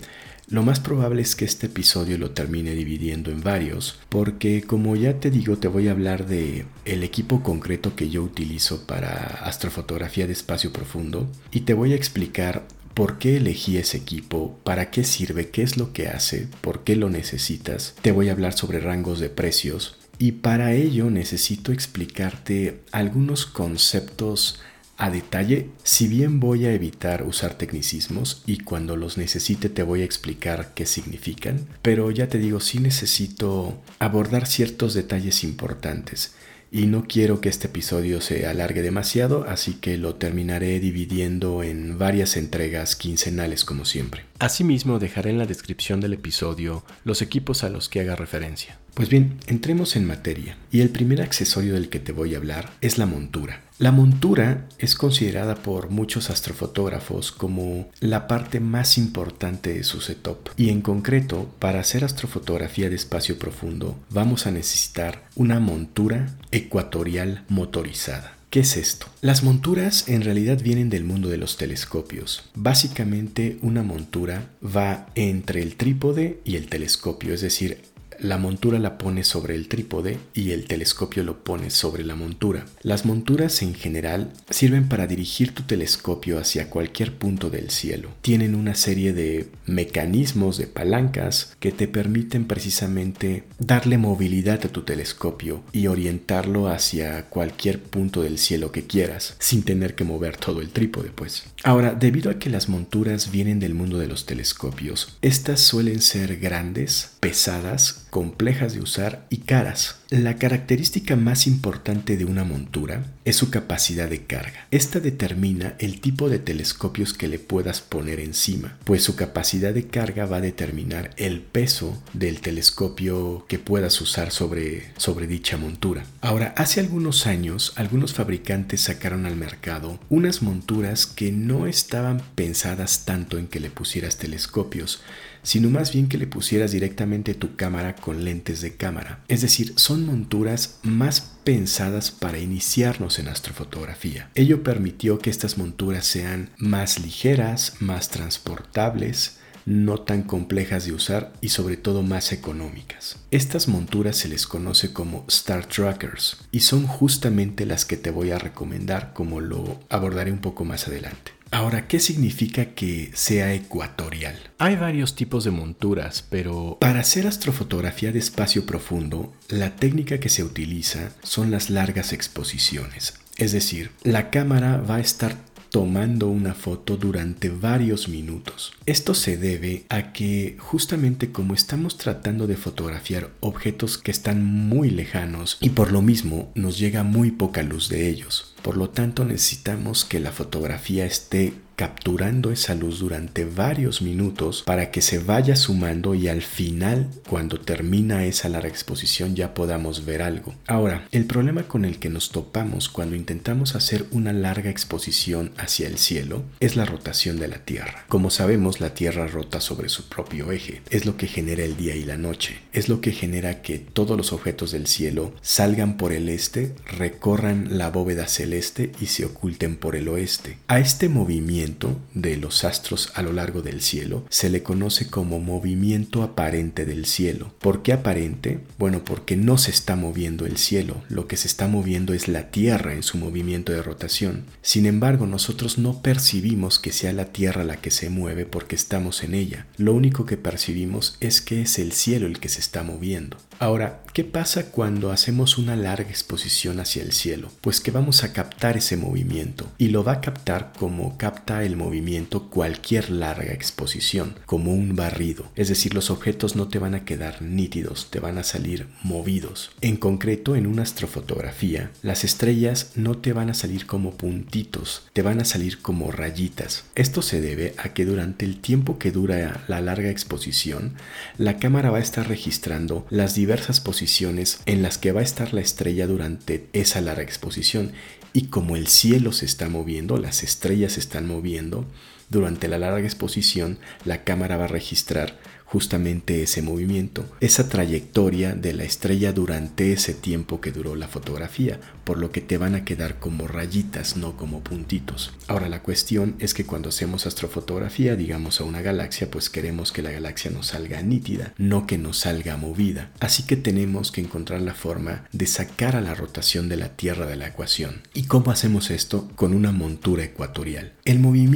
lo 0.49 0.63
más 0.63 0.79
probable 0.79 1.23
es 1.23 1.35
que 1.35 1.45
este 1.45 1.67
episodio 1.67 2.19
lo 2.19 2.31
termine 2.31 2.75
dividiendo 2.75 3.33
en 3.33 3.43
varios, 3.43 3.99
porque 4.09 4.63
como 4.63 4.95
ya 4.95 5.19
te 5.19 5.31
digo, 5.31 5.59
te 5.59 5.67
voy 5.67 5.89
a 5.89 5.91
hablar 5.91 6.27
de 6.27 6.67
el 6.85 7.03
equipo 7.03 7.43
concreto 7.43 7.97
que 7.97 8.09
yo 8.09 8.23
utilizo 8.23 8.87
para 8.87 9.41
astrofotografía 9.45 10.27
de 10.29 10.33
espacio 10.33 10.73
profundo 10.73 11.29
y 11.51 11.61
te 11.61 11.75
voy 11.75 11.93
a 11.93 11.97
explicar 11.97 12.67
por 12.95 13.19
qué 13.19 13.37
elegí 13.37 13.77
ese 13.77 13.99
equipo, 13.99 14.59
para 14.63 14.91
qué 14.91 15.05
sirve, 15.05 15.51
qué 15.51 15.63
es 15.63 15.77
lo 15.77 15.93
que 15.93 16.09
hace, 16.09 16.49
por 16.61 16.85
qué 16.85 16.97
lo 16.97 17.11
necesitas. 17.11 17.95
Te 18.01 18.13
voy 18.13 18.29
a 18.29 18.33
hablar 18.33 18.53
sobre 18.53 18.81
rangos 18.81 19.19
de 19.19 19.29
precios 19.29 19.99
y 20.19 20.33
para 20.33 20.73
ello 20.73 21.11
necesito 21.11 21.73
explicarte 21.73 22.81
algunos 22.93 23.47
conceptos 23.47 24.61
a 24.97 25.11
detalle, 25.11 25.71
si 25.83 26.09
bien 26.09 26.41
voy 26.41 26.67
a 26.67 26.73
evitar 26.73 27.23
usar 27.23 27.55
tecnicismos 27.55 28.43
y 28.47 28.59
cuando 28.59 28.97
los 28.97 29.19
necesite 29.19 29.69
te 29.69 29.83
voy 29.83 30.03
a 30.03 30.05
explicar 30.05 30.73
qué 30.75 30.87
significan, 30.87 31.67
pero 31.83 32.11
ya 32.11 32.29
te 32.29 32.39
digo, 32.39 32.61
sí 32.61 32.79
necesito 32.79 33.81
abordar 33.99 34.47
ciertos 34.47 34.95
detalles 34.95 35.45
importantes 35.45 36.35
y 36.71 36.87
no 36.87 37.05
quiero 37.07 37.41
que 37.41 37.49
este 37.49 37.69
episodio 37.69 38.21
se 38.21 38.47
alargue 38.47 38.83
demasiado, 38.83 39.47
así 39.49 39.75
que 39.75 39.97
lo 39.97 40.17
terminaré 40.17 40.81
dividiendo 40.81 41.63
en 41.63 41.99
varias 41.99 42.37
entregas 42.37 42.97
quincenales 42.97 43.65
como 43.65 43.85
siempre. 43.85 44.25
Asimismo, 44.39 44.99
dejaré 44.99 45.31
en 45.31 45.39
la 45.39 45.47
descripción 45.47 46.01
del 46.01 46.15
episodio 46.15 46.85
los 47.05 47.23
equipos 47.23 47.63
a 47.65 47.71
los 47.71 47.89
que 47.89 48.01
haga 48.01 48.17
referencia. 48.17 48.79
Pues 48.95 49.09
bien, 49.09 49.39
entremos 49.47 49.95
en 49.97 50.07
materia, 50.07 50.57
y 50.73 50.81
el 50.81 50.91
primer 50.91 51.23
accesorio 51.23 51.75
del 51.75 51.89
que 51.89 52.01
te 52.01 52.13
voy 52.13 52.35
a 52.35 52.39
hablar 52.39 52.73
es 52.81 52.99
la 52.99 53.07
montura. 53.07 53.63
La 53.79 53.93
montura 53.93 54.67
es 54.79 54.95
considerada 54.95 55.55
por 55.55 55.91
muchos 55.91 56.31
astrofotógrafos 56.31 57.31
como 57.31 57.91
la 58.01 58.27
parte 58.27 58.59
más 58.59 58.97
importante 58.97 59.75
de 59.75 59.85
su 59.85 60.01
setup 60.01 60.49
y 60.57 60.71
en 60.71 60.81
concreto 60.81 61.55
para 61.59 61.81
hacer 61.81 62.03
astrofotografía 62.03 62.89
de 62.89 62.97
espacio 62.97 63.39
profundo 63.39 63.99
vamos 64.09 64.47
a 64.47 64.51
necesitar 64.51 65.25
una 65.35 65.61
montura 65.61 66.39
ecuatorial 66.53 67.45
motorizada. 67.51 68.39
¿Qué 68.49 68.61
es 68.61 68.79
esto? 68.79 69.09
Las 69.21 69.43
monturas 69.43 70.09
en 70.09 70.23
realidad 70.23 70.59
vienen 70.63 70.89
del 70.89 71.05
mundo 71.05 71.29
de 71.29 71.37
los 71.37 71.59
telescopios. 71.59 72.49
Básicamente 72.55 73.59
una 73.61 73.83
montura 73.83 74.49
va 74.65 75.09
entre 75.15 75.61
el 75.61 75.77
trípode 75.77 76.41
y 76.47 76.57
el 76.57 76.69
telescopio, 76.69 77.35
es 77.35 77.43
decir, 77.43 77.83
la 78.21 78.39
montura 78.39 78.79
la 78.79 78.99
pone 78.99 79.25
sobre 79.25 79.55
el 79.55 79.69
trípode 79.69 80.19
y 80.35 80.53
el 80.53 80.67
telescopio 80.67 81.23
lo 81.23 81.45
pone 81.45 81.71
sobre 81.71 82.05
la 82.05 82.15
montura. 82.15 82.67
Las 82.83 83.05
monturas 83.05 83.63
en 83.63 83.75
general 83.75 84.33
sirven 84.51 84.89
para 84.89 85.07
dirigir 85.07 85.55
tu 85.55 85.63
telescopio 85.63 86.39
hacia 86.39 86.71
cualquier 86.71 87.13
punto 87.15 87.51
del 87.51 87.71
cielo. 87.71 88.11
Tienen 88.23 88.55
una 88.55 88.75
serie 88.75 89.13
de 89.13 89.49
mecanismos 89.67 90.59
de 90.59 90.67
palancas 90.67 91.57
que 91.61 91.73
te 91.73 91.89
permiten 91.89 92.47
precisamente 92.47 93.45
darle 93.59 93.99
movilidad 93.99 94.65
a 94.65 94.69
tu 94.69 94.83
telescopio 94.83 95.63
y 95.73 95.87
orientarlo 95.87 96.69
hacia 96.69 97.27
cualquier 97.27 97.81
punto 97.81 98.23
del 98.23 98.39
cielo 98.39 98.73
que 98.73 98.87
quieras, 98.87 99.37
sin 99.39 99.63
tener 99.63 99.95
que 99.95 100.05
mover 100.05 100.37
todo 100.37 100.61
el 100.61 100.71
trípode, 100.71 101.11
pues. 101.15 101.45
Ahora, 101.67 101.97
debido 101.97 102.31
a 102.31 102.39
que 102.39 102.49
las 102.49 102.69
monturas 102.69 103.33
vienen 103.33 103.59
del 103.59 103.75
mundo 103.75 103.99
de 103.99 104.07
los 104.07 104.25
telescopios, 104.25 105.19
estas 105.21 105.59
suelen 105.59 106.01
ser 106.01 106.37
grandes, 106.37 107.17
pesadas, 107.19 108.07
complejas 108.11 108.75
de 108.75 108.83
usar 108.83 109.27
y 109.31 109.39
caras. 109.39 109.99
La 110.09 110.37
característica 110.37 111.17
más 111.17 111.49
importante 111.49 112.17
de 112.17 112.25
una 112.25 112.45
montura 112.45 113.03
es 113.25 113.35
su 113.35 113.51
capacidad 113.51 114.09
de 114.09 114.25
carga. 114.25 114.69
Esta 114.71 115.01
determina 115.01 115.75
el 115.81 116.01
tipo 116.01 116.29
de 116.29 116.39
telescopios 116.39 117.13
que 117.13 117.27
le 117.27 117.41
puedas 117.41 117.81
poner 117.81 118.21
encima, 118.21 118.79
pues 118.85 119.03
su 119.03 119.17
capacidad 119.17 119.75
de 119.75 119.89
carga 119.89 120.25
va 120.25 120.37
a 120.37 120.43
determinar 120.43 121.11
el 121.17 121.41
peso 121.41 122.01
del 122.13 122.41
telescopio 122.41 123.47
que 123.49 123.59
puedas 123.59 124.01
usar 124.01 124.31
sobre, 124.31 124.93
sobre 124.97 125.27
dicha 125.27 125.57
montura. 125.57 126.05
Ahora, 126.21 126.55
hace 126.57 126.79
algunos 126.79 127.27
años, 127.27 127.73
algunos 127.75 128.15
fabricantes 128.15 128.83
sacaron 128.83 129.27
al 129.27 129.35
mercado 129.35 129.99
unas 130.09 130.41
monturas 130.41 131.07
que 131.07 131.33
no 131.33 131.67
estaban 131.67 132.23
pensadas 132.37 133.07
tanto 133.07 133.39
en 133.39 133.49
que 133.49 133.59
le 133.59 133.71
pusieras 133.71 134.19
telescopios, 134.19 135.03
sino 135.47 135.71
más 135.71 135.93
bien 135.93 136.09
que 136.09 136.19
le 136.19 136.27
pusieras 136.27 136.73
directamente 136.73 137.33
tu 137.33 137.55
cámara 137.55 137.95
con 137.95 138.25
lentes 138.25 138.61
de 138.63 138.75
cámara. 138.75 139.23
Es 139.29 139.43
decir, 139.43 139.75
son 139.77 140.05
monturas 140.05 140.81
más 140.83 141.21
pensadas 141.45 142.11
para 142.11 142.41
iniciarnos 142.41 143.21
en 143.21 143.29
astrofotografía. 143.29 144.29
Ello 144.35 144.65
permitió 144.65 145.21
que 145.21 145.31
estas 145.31 145.57
monturas 145.57 146.05
sean 146.05 146.51
más 146.59 146.99
ligeras, 146.99 147.75
más 147.79 148.09
transportables, 148.09 149.39
no 149.67 149.99
tan 150.01 150.25
complejas 150.25 150.85
de 150.85 150.93
usar 150.93 151.33
y 151.41 151.51
sobre 151.51 151.77
todo 151.77 152.03
más 152.03 152.33
económicas. 152.33 153.17
Estas 153.31 153.69
monturas 153.69 154.17
se 154.17 154.29
les 154.29 154.49
conoce 154.49 154.93
como 154.93 155.25
Star 155.29 155.67
Trackers 155.67 156.39
y 156.51 156.61
son 156.61 156.89
justamente 156.89 157.67
las 157.67 157.85
que 157.85 157.97
te 157.97 158.11
voy 158.11 158.33
a 158.33 158.39
recomendar 158.39 159.13
como 159.13 159.41
lo 159.41 159.79
abordaré 159.91 160.33
un 160.33 160.41
poco 160.41 160.65
más 160.65 160.89
adelante. 160.89 161.36
Ahora, 161.57 161.89
¿qué 161.89 162.01
significa 162.01 162.75
que 162.75 163.11
sea 163.15 163.55
ecuatorial? 163.55 164.39
Hay 164.59 164.77
varios 164.77 165.15
tipos 165.15 165.43
de 165.43 165.51
monturas, 165.51 166.23
pero 166.29 166.77
para 166.79 167.01
hacer 167.01 167.27
astrofotografía 167.27 168.13
de 168.13 168.19
espacio 168.19 168.67
profundo, 168.67 169.33
la 169.49 169.75
técnica 169.75 170.21
que 170.21 170.29
se 170.29 170.45
utiliza 170.45 171.13
son 171.23 171.51
las 171.51 171.71
largas 171.71 172.13
exposiciones. 172.13 173.15
Es 173.39 173.53
decir, 173.53 173.91
la 174.03 174.29
cámara 174.29 174.77
va 174.77 174.97
a 174.97 175.01
estar 175.01 175.35
tomando 175.71 176.29
una 176.29 176.53
foto 176.53 176.99
durante 176.99 177.49
varios 177.49 178.09
minutos. 178.09 178.75
Esto 178.85 179.15
se 179.15 179.39
debe 179.39 179.85
a 179.89 180.13
que 180.13 180.57
justamente 180.59 181.33
como 181.33 181.55
estamos 181.55 181.97
tratando 181.97 182.47
de 182.47 182.57
fotografiar 182.57 183.31
objetos 183.41 183.97
que 183.97 184.11
están 184.11 184.45
muy 184.45 184.91
lejanos 184.91 185.57
y 185.63 185.71
por 185.71 185.91
lo 185.91 186.03
mismo 186.03 186.53
nos 186.55 186.79
llega 186.79 187.03
muy 187.03 187.31
poca 187.31 187.63
luz 187.63 187.89
de 187.89 188.11
ellos. 188.11 188.56
Por 188.67 188.77
lo 188.77 188.91
tanto 188.91 189.25
necesitamos 189.25 190.05
que 190.05 190.19
la 190.19 190.33
fotografía 190.33 191.07
esté 191.07 191.53
capturando 191.77 192.51
esa 192.51 192.75
luz 192.75 192.99
durante 192.99 193.45
varios 193.45 194.01
minutos 194.01 194.63
para 194.65 194.91
que 194.91 195.03
se 195.03 195.19
vaya 195.19 195.57
sumando 195.57 196.15
y 196.15 196.29
al 196.29 196.43
final, 196.43 197.09
cuando 197.29 197.61
termina 197.61 198.25
esa 198.25 198.49
larga 198.49 198.69
exposición, 198.69 199.37
ya 199.37 199.53
podamos 199.53 200.07
ver 200.07 200.23
algo. 200.23 200.55
Ahora, 200.67 201.07
el 201.13 201.27
problema 201.27 201.65
con 201.69 201.85
el 201.85 201.99
que 201.99 202.09
nos 202.09 202.31
topamos 202.31 202.89
cuando 202.89 203.15
intentamos 203.15 203.75
hacer 203.75 204.07
una 204.11 204.33
larga 204.33 204.71
exposición 204.71 205.53
hacia 205.59 205.87
el 205.87 205.99
cielo 205.99 206.45
es 206.61 206.77
la 206.77 206.87
rotación 206.87 207.39
de 207.39 207.49
la 207.49 207.59
Tierra. 207.59 208.05
Como 208.09 208.31
sabemos, 208.31 208.81
la 208.81 208.95
Tierra 208.95 209.27
rota 209.27 209.61
sobre 209.61 209.91
su 209.91 210.09
propio 210.09 210.53
eje. 210.53 210.81
Es 210.91 211.05
lo 211.05 211.17
que 211.17 211.27
genera 211.27 211.63
el 211.63 211.77
día 211.77 211.95
y 211.95 212.05
la 212.05 212.17
noche. 212.17 212.59
Es 212.73 212.89
lo 212.89 213.01
que 213.03 213.13
genera 213.13 213.61
que 213.61 213.79
todos 213.79 214.17
los 214.17 214.33
objetos 214.33 214.73
del 214.73 214.87
cielo 214.87 215.35
salgan 215.43 215.99
por 215.99 216.13
el 216.13 216.31
este, 216.31 216.75
recorran 216.87 217.77
la 217.77 217.91
bóveda 217.91 218.27
celeste 218.29 218.93
y 219.01 219.07
se 219.07 219.27
oculten 219.27 219.77
por 219.77 219.95
el 219.95 220.09
oeste. 220.09 220.57
A 220.69 220.79
este 220.79 221.11
movimiento 221.11 221.66
de 222.15 222.37
los 222.37 222.65
astros 222.65 223.11
a 223.15 223.23
lo 223.23 223.33
largo 223.33 223.63
del 223.63 223.81
cielo 223.81 224.25
se 224.29 224.51
le 224.51 224.63
conoce 224.63 225.09
como 225.09 225.41
movimiento 225.41 226.23
aparente 226.23 226.85
del 226.85 227.07
cielo. 227.07 227.53
¿Por 227.61 227.83
qué 227.83 227.93
aparente? 227.93 228.61
Bueno, 228.79 229.05
porque 229.05 229.37
no 229.37 229.59
se 229.59 229.71
está 229.71 229.97
moviendo 229.97 230.47
el 230.47 230.57
cielo, 230.57 231.03
lo 231.09 231.27
que 231.27 231.37
se 231.37 231.49
está 231.49 231.67
moviendo 231.67 232.15
es 232.15 232.29
la 232.29 232.51
Tierra 232.51 232.95
en 232.95 233.03
su 233.03 233.19
movimiento 233.19 233.73
de 233.73 233.83
rotación. 233.83 234.45
Sin 234.63 234.87
embargo, 234.87 235.27
nosotros 235.27 235.79
no 235.79 236.03
percibimos 236.03 236.79
que 236.79 236.93
sea 236.93 237.13
la 237.13 237.27
Tierra 237.27 237.65
la 237.65 237.77
que 237.77 237.91
se 237.91 238.11
mueve 238.11 238.47
porque 238.47 238.77
estamos 238.77 239.23
en 239.25 239.35
ella. 239.35 239.67
Lo 239.77 239.93
único 239.93 240.27
que 240.27 240.37
percibimos 240.37 241.17
es 241.21 241.41
que 241.41 241.63
es 241.63 241.79
el 241.79 241.93
cielo 241.93 242.27
el 242.27 242.39
que 242.39 242.49
se 242.49 242.61
está 242.61 242.83
moviendo. 242.83 243.37
Ahora, 243.59 244.03
¿qué 244.13 244.23
pasa 244.23 244.71
cuando 244.71 245.11
hacemos 245.11 245.57
una 245.57 245.77
larga 245.77 246.11
exposición 246.11 246.79
hacia 246.79 247.03
el 247.03 247.13
cielo? 247.13 247.51
Pues 247.63 247.81
que 247.81 247.91
vamos 247.91 248.23
a 248.23 248.35
captar 248.35 248.77
ese 248.77 248.99
movimiento 248.99 249.67
y 249.79 249.89
lo 249.89 250.05
va 250.05 250.13
a 250.13 250.21
captar 250.21 250.73
como 250.79 251.17
capta 251.17 251.56
el 251.63 251.77
movimiento 251.77 252.49
cualquier 252.51 253.11
larga 253.11 253.53
exposición, 253.53 254.39
como 254.47 254.73
un 254.73 254.97
barrido. 254.97 255.51
Es 255.55 255.69
decir, 255.69 255.95
los 255.95 256.11
objetos 256.11 256.57
no 256.57 256.69
te 256.69 256.79
van 256.79 256.95
a 256.95 257.05
quedar 257.05 257.43
nítidos, 257.43 258.09
te 258.11 258.21
van 258.21 258.39
a 258.39 258.43
salir 258.43 258.87
movidos. 259.03 259.71
En 259.81 259.97
concreto, 259.97 260.57
en 260.57 260.67
una 260.67 260.83
astrofotografía, 260.83 261.91
las 262.03 262.25
estrellas 262.25 262.93
no 262.95 263.19
te 263.19 263.33
van 263.33 263.51
a 263.51 263.55
salir 263.55 263.87
como 263.87 264.17
puntitos, 264.17 265.09
te 265.13 265.23
van 265.23 265.41
a 265.41 265.45
salir 265.45 265.81
como 265.81 266.11
rayitas. 266.11 266.85
Esto 266.95 267.23
se 267.23 267.41
debe 267.41 267.75
a 267.79 267.91
que 267.91 268.05
durante 268.05 268.45
el 268.45 268.61
tiempo 268.61 268.99
que 268.99 269.13
dura 269.13 269.65
la 269.69 269.81
larga 269.81 270.11
exposición, 270.11 270.95
la 271.39 271.59
cámara 271.59 271.91
va 271.91 271.99
a 271.99 272.03
estar 272.03 272.29
registrando 272.29 273.07
las 273.11 273.35
diversas 273.35 273.81
posiciones 273.81 274.61
en 274.67 274.83
las 274.83 274.99
que 274.99 275.13
va 275.13 275.21
a 275.21 275.25
estar 275.25 275.55
la 275.55 275.61
estrella 275.61 276.07
durante 276.07 276.69
esa 276.73 277.01
larga 277.01 277.23
exposición 277.23 277.93
y 278.37 278.49
como 278.49 278.77
el 278.77 278.87
cielo 278.87 279.33
se 279.33 279.47
está 279.47 279.71
moviendo, 279.71 280.19
las 280.19 280.43
estrellas 280.43 280.93
se 280.93 281.01
están 281.01 281.27
moviendo, 281.27 281.87
durante 282.29 282.69
la 282.69 282.77
larga 282.77 283.07
exposición 283.07 283.79
la 284.05 284.25
cámara 284.25 284.59
va 284.59 284.65
a 284.65 284.69
registrar 284.69 285.39
justamente 285.67 286.43
ese 286.43 286.63
movimiento, 286.63 287.25
esa 287.41 287.69
trayectoria 287.69 288.55
de 288.55 288.73
la 288.73 288.85
estrella 288.85 289.33
durante 289.33 289.93
ese 289.93 290.15
tiempo 290.15 290.61
que 290.61 290.73
duró 290.73 290.95
la 290.95 291.09
fotografía, 291.09 291.81
por 292.05 292.19
lo 292.19 292.31
que 292.31 292.41
te 292.41 292.57
van 292.57 292.75
a 292.75 292.85
quedar 292.85 293.19
como 293.19 293.49
rayitas, 293.49 294.17
no 294.17 294.37
como 294.37 294.63
puntitos. 294.63 295.35
Ahora 295.49 295.69
la 295.69 295.83
cuestión 295.83 296.37
es 296.39 296.55
que 296.55 296.65
cuando 296.65 296.91
hacemos 296.91 297.27
astrofotografía, 297.27 298.17
digamos 298.17 298.61
a 298.61 298.65
una 298.65 298.81
galaxia, 298.81 299.31
pues 299.31 299.51
queremos 299.51 299.93
que 299.93 300.03
la 300.03 300.13
galaxia 300.13 300.51
nos 300.51 300.69
salga 300.69 301.03
nítida, 301.03 301.53
no 301.59 301.87
que 301.87 301.99
nos 301.99 302.19
salga 302.19 302.57
movida. 302.57 303.11
Así 303.21 303.43
que 303.43 303.57
tenemos 303.57 304.13
que 304.13 304.21
encontrar 304.21 304.61
la 304.61 304.75
forma 304.75 305.25
de 305.33 305.47
sacar 305.47 305.97
a 305.97 306.01
la 306.01 306.15
rotación 306.15 306.69
de 306.69 306.77
la 306.77 306.97
Tierra 306.97 307.27
de 307.27 307.37
la 307.37 307.49
ecuación. 307.49 308.03
¿Y 308.15 308.25
cómo 308.25 308.51
hacemos 308.51 308.91
esto? 308.91 309.29
Con 309.35 309.53
una 309.53 309.73
montura 309.73 310.25
ecuatorial. 310.25 310.93
El 311.05 311.19
movimiento 311.19 311.56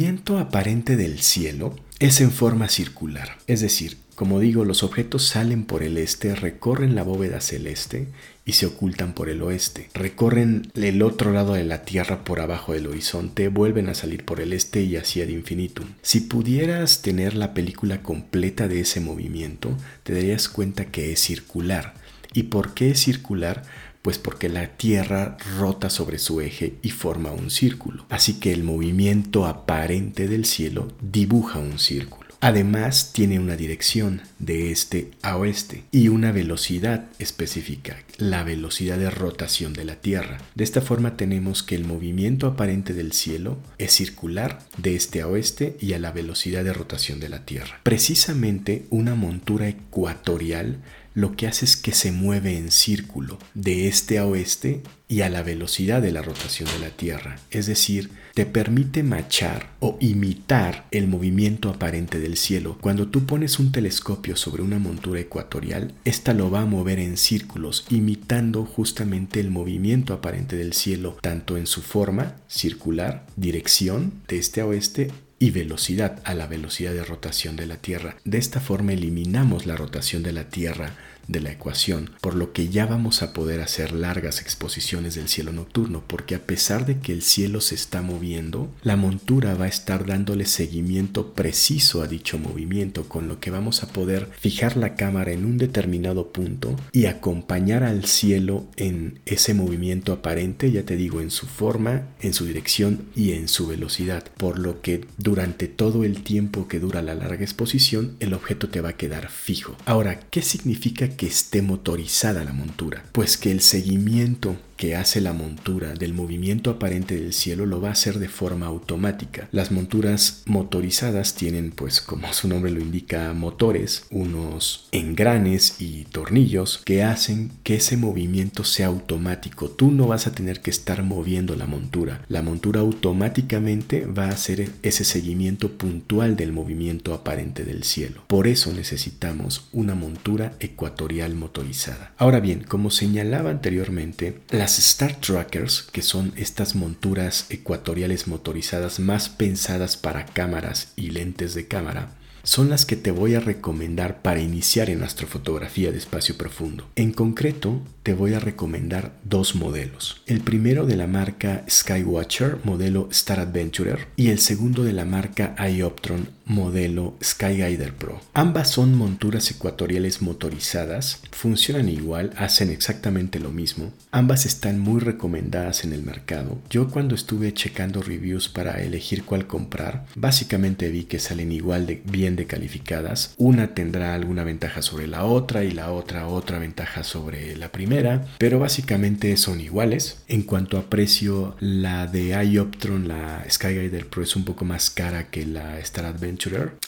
aparente 0.51 0.97
del 0.97 1.21
cielo 1.21 1.77
es 2.01 2.21
en 2.21 2.33
forma 2.33 2.69
circular. 2.69 3.39
Es 3.47 3.61
decir, 3.61 3.99
como 4.17 4.41
digo, 4.41 4.65
los 4.65 4.83
objetos 4.83 5.25
salen 5.25 5.65
por 5.65 5.85
el 5.85 5.97
este, 5.97 6.35
recorren 6.35 6.97
la 6.97 7.05
bóveda 7.05 7.41
celeste 7.41 8.09
y 8.45 8.55
se 8.55 8.67
ocultan 8.67 9.15
por 9.15 9.29
el 9.29 9.43
oeste. 9.43 9.91
Recorren 9.95 10.73
el 10.75 11.03
otro 11.03 11.31
lado 11.31 11.55
de 11.55 11.63
la 11.63 11.83
Tierra 11.83 12.25
por 12.25 12.41
abajo 12.41 12.73
del 12.73 12.89
horizonte, 12.89 13.47
vuelven 13.47 13.89
a 13.89 13.95
salir 13.95 14.25
por 14.25 14.41
el 14.41 14.53
este 14.53 14.83
y 14.83 14.97
así 14.97 15.23
ad 15.23 15.29
infinitum. 15.29 15.87
Si 16.03 16.23
pudieras 16.23 17.01
tener 17.01 17.35
la 17.35 17.55
película 17.55 18.03
completa 18.03 18.67
de 18.67 18.81
ese 18.81 19.01
movimiento, 19.01 19.77
te 20.03 20.13
darías 20.13 20.49
cuenta 20.49 20.87
que 20.87 21.13
es 21.13 21.21
circular. 21.21 21.95
¿Y 22.33 22.45
por 22.45 22.75
qué 22.75 22.91
es 22.91 23.01
circular? 23.01 23.63
Pues 24.03 24.19
porque 24.19 24.49
la 24.49 24.77
Tierra 24.77 25.37
rota 25.59 25.91
sobre 25.91 26.19
su 26.19 26.41
eje 26.41 26.75
y 26.83 26.91
forma 26.91 27.33
un 27.33 27.51
círculo. 27.51 28.07
Así 28.09 28.41
que 28.41 28.53
el 28.53 28.65
movimiento 28.65 29.47
aparente 29.47 30.29
del 30.29 30.45
cielo 30.45 30.89
dibuja 31.01 31.59
un 31.59 31.79
círculo. 31.79 32.31
Además 32.43 33.13
tiene 33.13 33.39
una 33.39 33.55
dirección 33.55 34.23
de 34.39 34.71
este 34.71 35.11
a 35.21 35.37
oeste 35.37 35.85
y 35.91 36.09
una 36.09 36.33
velocidad 36.33 37.05
específica, 37.19 37.99
la 38.17 38.45
velocidad 38.45 38.97
de 38.97 39.11
rotación 39.11 39.75
de 39.75 39.85
la 39.85 39.97
Tierra. 39.97 40.39
De 40.55 40.65
esta 40.65 40.81
forma 40.81 41.19
tenemos 41.19 41.63
que 41.63 41.75
el 41.75 41.85
movimiento 41.85 42.47
aparente 42.47 42.95
del 42.95 43.13
cielo 43.13 43.59
es 43.77 43.93
circular 43.93 44.61
de 44.79 44.97
este 44.97 45.21
a 45.21 45.29
oeste 45.29 45.77
y 45.81 45.93
a 45.93 45.99
la 45.99 46.13
velocidad 46.13 46.65
de 46.65 46.73
rotación 46.73 47.21
de 47.21 47.29
la 47.29 47.45
Tierra. 47.45 47.81
Precisamente 47.83 48.87
una 48.89 49.15
montura 49.15 49.69
ecuatorial 49.69 50.79
lo 51.15 51.37
que 51.37 51.47
hace 51.47 51.65
es 51.65 51.77
que 51.77 51.93
se 51.93 52.13
mueve 52.13 52.57
en 52.57 52.71
círculo 52.71 53.39
de 53.55 53.89
este 53.89 54.19
a 54.19 54.27
oeste 54.27 54.83
y 55.09 55.23
a 55.23 55.29
la 55.29 55.43
velocidad 55.43 56.01
de 56.01 56.13
la 56.13 56.23
rotación 56.23 56.69
de 56.73 56.79
la 56.79 56.91
Tierra. 56.91 57.37
Es 57.51 57.67
decir, 57.67 58.11
te 58.35 58.47
permite 58.47 59.03
machar 59.03 59.71
o 59.81 59.97
imitar 60.01 60.87
el 60.93 61.09
movimiento 61.09 61.69
aparente 61.69 62.21
del 62.21 62.37
cielo. 62.37 62.79
Cuando 62.81 63.09
tú 63.09 63.27
pones 63.27 63.59
un 63.59 63.73
telescopio 63.73 64.37
sobre 64.37 64.63
una 64.63 64.79
montura 64.79 65.21
ecuatorial, 65.21 65.93
esta 66.05 66.33
lo 66.33 66.51
va 66.51 66.61
a 66.61 66.67
mover 66.67 67.01
en 67.01 67.17
círculos, 67.17 67.87
imitando 67.91 68.65
justamente 68.65 69.41
el 69.41 69.51
movimiento 69.51 70.15
aparente 70.15 70.57
del 70.57 70.75
cielo, 70.75 71.19
tanto 71.21 71.57
en 71.57 71.67
su 71.67 71.83
forma 71.83 72.37
circular, 72.47 73.27
dirección 73.37 74.13
de 74.29 74.39
este 74.39 74.61
a 74.61 74.67
oeste 74.67 75.11
y 75.41 75.51
velocidad 75.51 76.21
a 76.25 76.35
la 76.35 76.47
velocidad 76.47 76.93
de 76.93 77.03
rotación 77.03 77.57
de 77.57 77.67
la 77.67 77.79
Tierra. 77.79 78.17
De 78.25 78.39
esta 78.39 78.61
forma 78.61 78.93
eliminamos 78.93 79.67
la 79.67 79.75
rotación 79.75 80.23
de 80.23 80.33
la 80.33 80.51
Tierra 80.51 80.95
de 81.31 81.41
la 81.41 81.53
ecuación, 81.53 82.11
por 82.21 82.35
lo 82.35 82.53
que 82.53 82.69
ya 82.69 82.87
vamos 82.87 83.23
a 83.23 83.33
poder 83.33 83.61
hacer 83.61 83.93
largas 83.93 84.41
exposiciones 84.41 85.15
del 85.15 85.29
cielo 85.29 85.53
nocturno, 85.53 86.03
porque 86.07 86.35
a 86.35 86.41
pesar 86.41 86.87
de 86.87 86.99
que 86.99 87.13
el 87.13 87.23
cielo 87.23 87.61
se 87.61 87.75
está 87.75 88.03
moviendo, 88.03 88.71
la 88.83 88.97
montura 88.97 89.55
va 89.55 89.67
a 89.67 89.69
estar 89.69 90.07
dándole 90.07 90.45
seguimiento 90.47 91.33
preciso 91.35 92.03
a 92.03 92.09
dicho 92.09 92.39
movimiento, 92.39 93.09
con 93.09 93.29
lo 93.29 93.41
que 93.41 93.51
vamos 93.51 93.83
a 93.83 93.89
poder 93.89 94.29
fijar 94.39 94.77
la 94.77 94.95
cámara 94.95 95.33
en 95.33 95.45
un 95.45 95.59
determinado 95.59 96.33
punto 96.33 96.75
y 96.93 97.07
acompañar 97.07 97.85
al 97.85 98.05
cielo 98.05 98.67
en 98.77 99.21
ese 99.27 99.55
movimiento 99.55 100.13
aparente, 100.13 100.73
ya 100.73 100.85
te 100.85 100.97
digo, 100.97 101.21
en 101.21 101.31
su 101.31 101.47
forma, 101.47 102.09
en 102.21 102.35
su 102.35 102.45
dirección 102.45 103.07
y 103.15 103.33
en 103.33 103.49
su 103.49 103.67
velocidad, 103.67 104.25
por 104.37 104.59
lo 104.59 104.81
que 104.81 105.07
durante 105.17 105.69
todo 105.69 106.05
el 106.05 106.23
tiempo 106.23 106.67
que 106.67 106.81
dura 106.81 107.03
la 107.03 107.15
larga 107.15 107.45
exposición, 107.45 108.17
el 108.21 108.35
objeto 108.35 108.69
te 108.69 108.81
va 108.81 108.91
a 108.91 108.97
quedar 108.97 109.31
fijo. 109.31 109.77
Ahora, 109.87 110.21
¿qué 110.31 110.43
significa 110.43 111.09
que 111.21 111.27
esté 111.27 111.61
motorizada 111.61 112.45
la 112.45 112.55
montura? 112.55 113.05
Pues 113.13 113.37
que 113.37 113.51
el 113.53 113.61
seguimiento 113.61 114.57
que 114.81 114.97
hace 114.97 115.21
la 115.21 115.35
montura 115.35 115.93
del 115.93 116.15
movimiento 116.15 116.71
aparente 116.71 117.21
del 117.21 117.35
cielo 117.35 117.67
lo 117.67 117.83
va 117.83 117.91
a 117.91 117.93
hacer 117.93 118.19
de 118.19 118.31
forma 118.31 118.65
automática. 118.65 119.47
Las 119.53 119.71
monturas 119.71 120.43
motorizadas 120.47 121.35
tienen, 121.35 121.71
pues 121.71 122.01
como 122.01 122.33
su 122.33 122.49
nombre 122.49 122.71
lo 122.71 122.81
indica, 122.81 123.35
motores, 123.35 124.07
unos 124.11 124.89
engranes 124.91 125.83
y 125.83 126.05
tornillos 126.05 126.81
que 126.83 127.03
hacen 127.03 127.53
que 127.63 127.75
ese 127.75 127.99
movimiento 127.99 128.65
sea 128.65 128.87
automático. 128.87 129.69
Tú 129.69 129.91
no 129.91 130.07
vas 130.07 130.27
a 130.27 130.33
tener 130.33 130.63
que 130.63 130.71
estar 130.71 131.03
moviendo 131.03 131.57
la 131.57 131.67
montura. 131.67 132.25
La 132.29 132.41
montura 132.41 132.81
automáticamente 132.81 134.07
va 134.07 134.29
a 134.29 134.33
hacer 134.33 134.71
ese 134.83 135.05
seguimiento 135.05 135.73
puntual 135.73 136.37
del 136.37 136.53
movimiento 136.53 137.13
aparente 137.13 137.67
del 137.67 137.85
cielo. 137.85 138.25
Por 138.29 138.47
eso 138.47 138.73
necesitamos 138.73 139.69
una 139.73 139.95
montura 139.95 140.55
ecuatorial 140.59 141.35
motorizada. 141.35 142.15
Ahora 142.17 142.41
bien, 142.41 142.65
como 142.67 142.91
señalaba 142.91 143.51
anteriormente, 143.51 144.39
las 144.49 144.70
Star 144.79 145.17
Trackers, 145.21 145.89
que 145.93 146.03
son 146.03 146.33
estas 146.37 146.75
monturas 146.75 147.47
ecuatoriales 147.49 148.29
motorizadas 148.29 149.01
más 149.01 149.29
pensadas 149.29 149.97
para 149.97 150.27
cámaras 150.27 150.93
y 150.97 151.11
lentes 151.11 151.55
de 151.55 151.67
cámara, 151.67 152.11
son 152.43 152.71
las 152.71 152.87
que 152.87 152.97
te 152.97 153.11
voy 153.11 153.35
a 153.35 153.41
recomendar 153.41 154.23
para 154.23 154.41
iniciar 154.41 154.91
en 154.91 155.03
astrofotografía 155.03 155.93
de 155.93 155.99
espacio 155.99 156.37
profundo. 156.37 156.89
En 156.97 157.13
concreto, 157.13 157.83
te 158.03 158.15
voy 158.15 158.35
a 158.35 158.41
recomendar 158.41 159.13
dos 159.25 159.55
modelos. 159.55 160.23
El 160.27 160.41
primero 160.41 160.87
de 160.87 160.97
la 160.97 161.07
marca 161.07 161.65
Skywatcher, 161.69 162.59
modelo 162.65 163.09
Star 163.11 163.41
Adventurer, 163.41 164.09
y 164.17 164.29
el 164.29 164.39
segundo 164.39 164.85
de 164.85 164.93
la 164.93 165.05
marca 165.05 165.55
Ioptron, 165.69 166.31
modelo 166.51 167.17
Skyguider 167.23 167.95
Pro. 167.95 168.21
Ambas 168.35 168.71
son 168.71 168.95
monturas 168.95 169.51
ecuatoriales 169.51 170.21
motorizadas, 170.21 171.23
funcionan 171.31 171.89
igual, 171.89 172.33
hacen 172.37 172.71
exactamente 172.71 173.39
lo 173.39 173.51
mismo. 173.51 173.93
Ambas 174.11 174.47
están 174.47 174.81
muy 174.81 175.01
recomendadas 175.01 175.85
en 175.85 175.93
el 175.93 176.03
mercado. 176.03 176.59
Yo 176.69 176.91
cuando 176.91 177.15
estuve 177.15 177.55
checando 177.55 178.03
reviews 178.03 178.49
para 178.49 178.83
elegir 178.83 179.25
cuál 179.25 179.47
comprar, 179.47 180.07
básicamente 180.17 180.89
vi 180.91 181.05
que 181.05 181.21
salen 181.21 181.53
igual 181.53 181.87
de 181.87 182.03
bien 182.05 182.35
de 182.35 182.47
calificadas. 182.47 183.35
Una 183.37 183.75
tendrá 183.75 184.15
alguna 184.15 184.43
ventaja 184.43 184.83
sobre 184.83 185.07
la 185.07 185.25
otra 185.25 185.63
y 185.65 185.71
la 185.71 185.93
otra 185.93 186.27
otra 186.27 186.59
ventaja 186.59 187.05
sobre 187.05 187.57
la 187.57 187.71
primera, 187.71 188.27
pero 188.39 188.59
básicamente 188.59 189.37
son 189.37 189.61
iguales. 189.61 190.23
En 190.27 190.43
cuanto 190.43 190.79
a 190.79 190.91
precio, 190.91 191.57
la 191.61 192.09
de 192.09 192.31
iOptron, 192.45 193.07
la 193.07 193.45
Skyguider 193.49 194.09
Pro 194.09 194.25
es 194.25 194.35
un 194.35 194.45
poco 194.45 194.65
más 194.65 194.91
cara 194.91 195.31
que 195.31 195.47
la 195.47 195.79
Star 195.79 196.07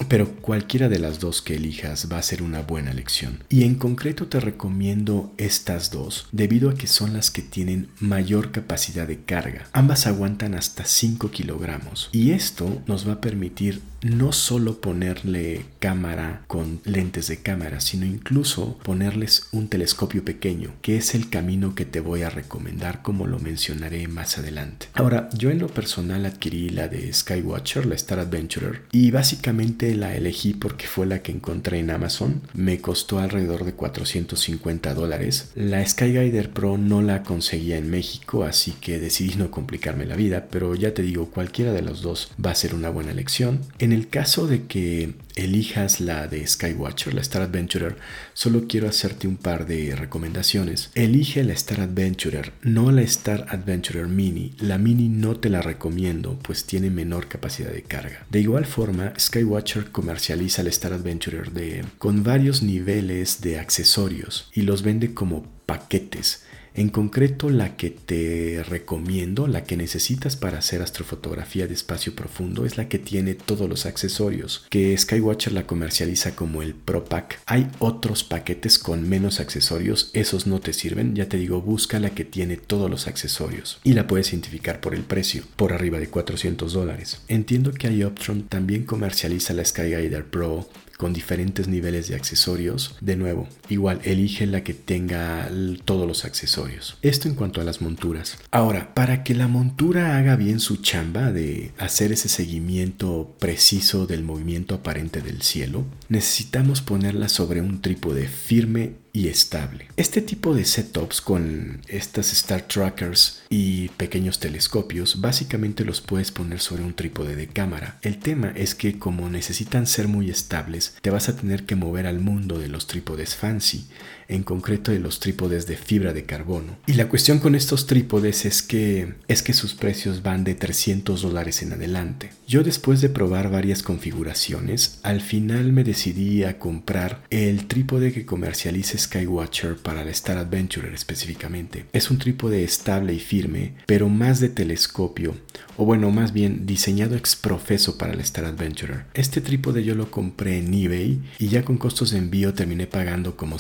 Pero 0.09 0.29
cualquiera 0.37 0.89
de 0.89 0.99
las 0.99 1.21
dos 1.21 1.43
que 1.43 1.57
elijas 1.57 2.09
va 2.11 2.19
a 2.19 2.23
ser 2.23 2.43
una 2.43 2.63
buena 2.63 2.91
elección. 2.91 3.45
Y 3.49 3.65
en 3.65 3.75
concreto 3.75 4.27
te 4.27 4.41
recomiendo 4.41 5.33
estas 5.37 5.91
dos 5.91 6.29
debido 6.33 6.71
a 6.71 6.75
que 6.75 6.87
son 6.87 7.13
las 7.13 7.31
que 7.31 7.43
tienen 7.43 7.89
mayor 8.01 8.51
capacidad 8.51 9.07
de 9.07 9.23
carga. 9.25 9.67
Ambas 9.73 10.07
aguantan 10.07 10.55
hasta 10.55 10.85
5 10.85 11.31
kilogramos 11.31 12.09
y 12.13 12.33
esto 12.33 12.83
nos 12.87 13.07
va 13.07 13.15
a 13.15 13.21
permitir 13.21 13.83
no 14.03 14.33
solo 14.33 14.81
ponerle 14.81 15.65
cámara 15.79 16.45
con 16.47 16.81
lentes 16.85 17.29
de 17.29 17.39
cámara, 17.39 17.81
sino 17.81 18.07
incluso 18.07 18.79
ponerles 18.83 19.49
un 19.53 19.69
telescopio 19.69 20.25
pequeño, 20.25 20.75
que 20.83 20.97
es 20.97 21.15
el 21.15 21.29
camino 21.29 21.75
que 21.75 21.85
te 21.85 22.01
voy 22.01 22.23
a 22.23 22.31
recomendar 22.31 23.03
como 23.03 23.27
lo 23.27 23.39
mencionaré 23.39 24.09
más 24.09 24.39
adelante. 24.39 24.87
Ahora, 24.95 25.29
yo 25.37 25.51
en 25.51 25.59
lo 25.59 25.69
personal 25.69 26.27
adquirí 26.27 26.71
la 26.71 26.89
de 26.89 27.13
Skywatcher, 27.13 27.87
la 27.87 27.95
Star 27.95 28.19
Adventurer, 28.19 28.83
y 28.93 29.11
básicamente 29.11 29.95
la 29.95 30.17
elegí 30.17 30.55
porque 30.55 30.87
fue 30.87 31.07
la 31.07 31.23
que 31.23 31.33
encontré 31.33 31.79
en 31.79 31.91
Amazon. 31.91 32.43
Me 32.55 32.81
costó 32.81 33.19
alrededor 33.19 33.65
de 33.65 33.75
450 33.75 34.95
dólares. 34.95 35.51
La 35.55 35.87
Skyguider 35.87 36.51
Pro 36.51 36.79
no 36.79 37.03
la 37.03 37.23
conseguía 37.23 37.79
en 37.79 37.91
México, 37.91 38.45
así 38.45 38.73
que 38.73 38.99
decidí 38.99 39.37
no 39.37 39.51
complicarme 39.51 40.07
la 40.07 40.17
vida, 40.17 40.49
pero 40.51 40.75
ya 40.75 40.95
te 40.95 41.03
digo, 41.03 41.31
cualquiera 41.31 41.73
de 41.73 41.83
los 41.83 42.03
dos 42.03 42.31
va 42.45 42.51
a 42.51 42.55
ser 42.55 42.75
una 42.75 42.91
buena 42.91 43.13
elección. 43.13 43.61
El 43.93 44.09
caso 44.09 44.47
de 44.47 44.65
que 44.65 45.15
elijas 45.35 46.01
la 46.01 46.27
de 46.27 46.47
Skywatcher, 46.47 47.15
la 47.15 47.21
Star 47.21 47.43
Adventurer, 47.43 47.97
solo 48.35 48.67
quiero 48.69 48.89
hacerte 48.89 49.27
un 49.27 49.37
par 49.37 49.67
de 49.67 49.95
recomendaciones. 49.95 50.91
Elige 50.95 51.45
la 51.45 51.53
Star 51.53 51.81
Adventurer, 51.81 52.53
no 52.63 52.91
la 52.91 53.03
Star 53.03 53.47
Adventurer 53.49 54.09
Mini. 54.09 54.55
La 54.59 54.79
Mini 54.79 55.09
no 55.09 55.37
te 55.37 55.49
la 55.49 55.63
recomiendo, 55.63 56.39
pues 56.43 56.65
tiene 56.65 56.91
menor 56.91 57.29
capacidad 57.29 57.71
de 57.71 57.83
carga. 57.83 58.27
De 58.31 58.41
igual 58.41 58.67
forma, 58.67 59.13
Skywatcher 59.19 59.91
comercializa 59.91 60.63
la 60.63 60.71
Star 60.71 60.93
Adventurer 60.93 61.53
de, 61.53 61.85
con 61.99 62.23
varios 62.23 62.63
niveles 62.63 63.41
de 63.41 63.59
accesorios 63.59 64.51
y 64.53 64.63
los 64.63 64.83
vende 64.83 65.15
como 65.15 65.47
paquetes 65.67 66.45
en 66.75 66.89
concreto, 66.89 67.51
la 67.51 67.77
que 67.77 67.91
te 67.91 68.65
recomiendo, 68.69 69.47
la 69.47 69.65
que 69.65 69.77
necesitas 69.77 70.37
para 70.37 70.59
hacer 70.59 70.83
astrofotografía 70.83 71.67
de 71.67 71.75
espacio 71.75 72.15
profundo, 72.15 72.65
es 72.65 72.77
la 72.77 72.89
que 72.89 72.99
tiene 72.99 73.35
todos 73.35 73.69
los 73.69 73.87
accesorios, 73.87 74.67
que 74.71 74.97
Skywatcher 74.97 75.53
la 75.53 75.67
comercializa 75.67 76.35
como 76.35 76.63
el 76.63 76.75
Pro 76.75 77.05
Pack. 77.05 77.41
Hay 77.47 77.69
otros 77.79 78.25
paquetes 78.25 78.79
con 78.79 79.09
menos 79.09 79.41
accesorios, 79.41 80.11
esos 80.15 80.47
no 80.47 80.61
te 80.61 80.73
sirven, 80.73 81.15
ya 81.15 81.29
te 81.29 81.37
digo, 81.37 81.61
busca 81.61 81.99
la 81.99 82.11
que 82.11 82.25
tiene 82.25 82.57
todos 82.57 82.91
los 82.91 83.07
accesorios 83.07 83.81
y 83.85 83.93
la 83.93 84.07
puedes 84.07 84.31
identificar 84.31 84.81
por 84.81 84.95
el 84.95 85.03
precio, 85.03 85.45
por 85.57 85.73
arriba 85.73 85.99
de 85.99 86.09
400 86.09 86.73
dólares. 86.73 87.23
Entiendo 87.29 87.73
que 87.73 87.93
iOptron 87.93 88.45
también 88.45 88.85
comercializa 88.85 89.53
la 89.53 89.65
Skyguider 89.65 90.27
Pro, 90.27 90.69
con 90.99 91.13
diferentes 91.13 91.69
niveles 91.69 92.09
de 92.09 92.15
accesorios. 92.15 92.97
De 93.01 93.17
nuevo, 93.17 93.49
igual 93.69 94.01
elige 94.05 94.47
la 94.47 94.63
que 94.63 94.75
tenga 94.75 95.51
todos 95.85 96.07
los 96.07 96.25
accesorios. 96.25 96.97
Esto 97.03 97.29
en 97.29 97.35
cuanto 97.35 97.61
a 97.61 97.65
las 97.65 97.81
monturas. 97.81 98.39
Ahora, 98.51 98.95
para 98.95 99.25
que 99.25 99.35
la 99.35 99.49
montura 99.49 100.17
haga 100.17 100.37
bien 100.37 100.61
su 100.61 100.77
chamba 100.77 101.33
de 101.33 101.73
hacer 101.79 102.13
ese 102.13 102.29
seguimiento 102.29 103.35
preciso 103.39 104.07
del 104.07 104.23
movimiento 104.23 104.75
aparente 104.75 105.21
del 105.21 105.43
cielo, 105.43 105.85
necesitamos 106.09 106.81
ponerla 106.81 107.29
sobre 107.29 107.61
un 107.61 107.81
trípode 107.81 108.29
firme 108.29 109.03
y 109.13 109.29
estable. 109.29 109.89
Este 109.97 110.23
tipo 110.23 110.55
de 110.55 110.65
setups 110.65 111.21
con 111.21 111.83
estas 111.89 112.33
Star 112.33 112.63
Trackers 112.63 113.43
y 113.51 113.89
pequeños 113.91 114.39
telescopios 114.39 115.21
básicamente 115.21 115.85
los 115.85 116.01
puedes 116.01 116.31
poner 116.33 116.61
sobre 116.61 116.83
un 116.83 116.95
trípode 116.95 117.37
de 117.37 117.49
cámara. 117.49 117.99
El 118.03 118.19
tema 118.19 118.53
es 118.57 118.75
que 118.75 118.99
como 118.99 119.29
necesitan 119.29 119.87
ser 119.87 120.09
muy 120.09 120.31
estables, 120.31 120.92
te 121.01 121.11
vas 121.11 121.29
a 121.29 121.37
tener 121.37 121.65
que 121.65 121.77
mover 121.77 122.07
al 122.07 122.21
mundo 122.21 122.59
de 122.59 122.69
los 122.69 122.87
trípodes 122.87 123.35
fancy 123.35 123.87
en 124.33 124.43
concreto 124.43 124.93
de 124.93 124.99
los 124.99 125.21
trípodes 125.21 125.67
de 125.67 125.77
fibra 125.77 126.13
de 126.13 126.25
carbono. 126.25 126.77
Y 126.87 126.95
la 126.95 127.09
cuestión 127.09 127.39
con 127.39 127.55
estos 127.55 127.87
trípodes 127.87 128.45
es 128.45 128.63
que 128.63 129.15
es 129.29 129.43
que 129.43 129.53
sus 129.53 129.75
precios 129.75 130.23
van 130.23 130.45
de 130.45 130.55
300 130.55 131.23
dólares 131.23 131.63
en 131.63 131.73
adelante. 131.73 132.31
Yo 132.47 132.63
después 132.63 133.01
de 133.01 133.09
probar 133.09 133.51
varias 133.51 133.83
configuraciones, 133.83 135.01
al 135.03 135.21
final 135.21 135.73
me 135.73 135.85
decidí 135.85 136.45
a 136.45 136.59
comprar 136.59 137.23
el 137.31 137.67
trípode 137.67 138.13
que 138.13 138.27
comercializa 138.27 138.99
Skywatcher 138.99 139.77
para 139.77 140.05
la 140.05 140.11
Star 140.11 140.39
Adventurer 140.39 140.93
específicamente. 140.93 141.87
Es 141.93 142.11
un 142.11 142.19
trípode 142.19 142.63
estable 142.65 143.15
y 143.15 143.21
firme, 143.21 143.75
pero 143.87 144.09
más 144.09 144.41
de 144.41 144.49
telescopio, 144.49 145.35
o 145.77 145.85
bueno, 145.85 146.11
más 146.11 146.33
bien 146.33 146.67
diseñado 146.67 147.17
exprofeso 147.17 147.99
para 147.99 148.15
la 148.15 148.23
Star 148.23 148.45
Adventurer. 148.45 149.05
Este 149.15 149.41
trípode 149.41 149.85
yo 149.85 149.95
lo 149.95 150.11
compré 150.11 150.59
en 150.59 150.73
eBay 150.73 151.21
y 151.39 151.49
ya 151.49 151.65
con 151.65 151.79
costos 151.79 152.11
de 152.11 152.19
envío 152.19 152.55
terminé 152.55 152.87
pagando 152.87 153.37
como 153.37 153.59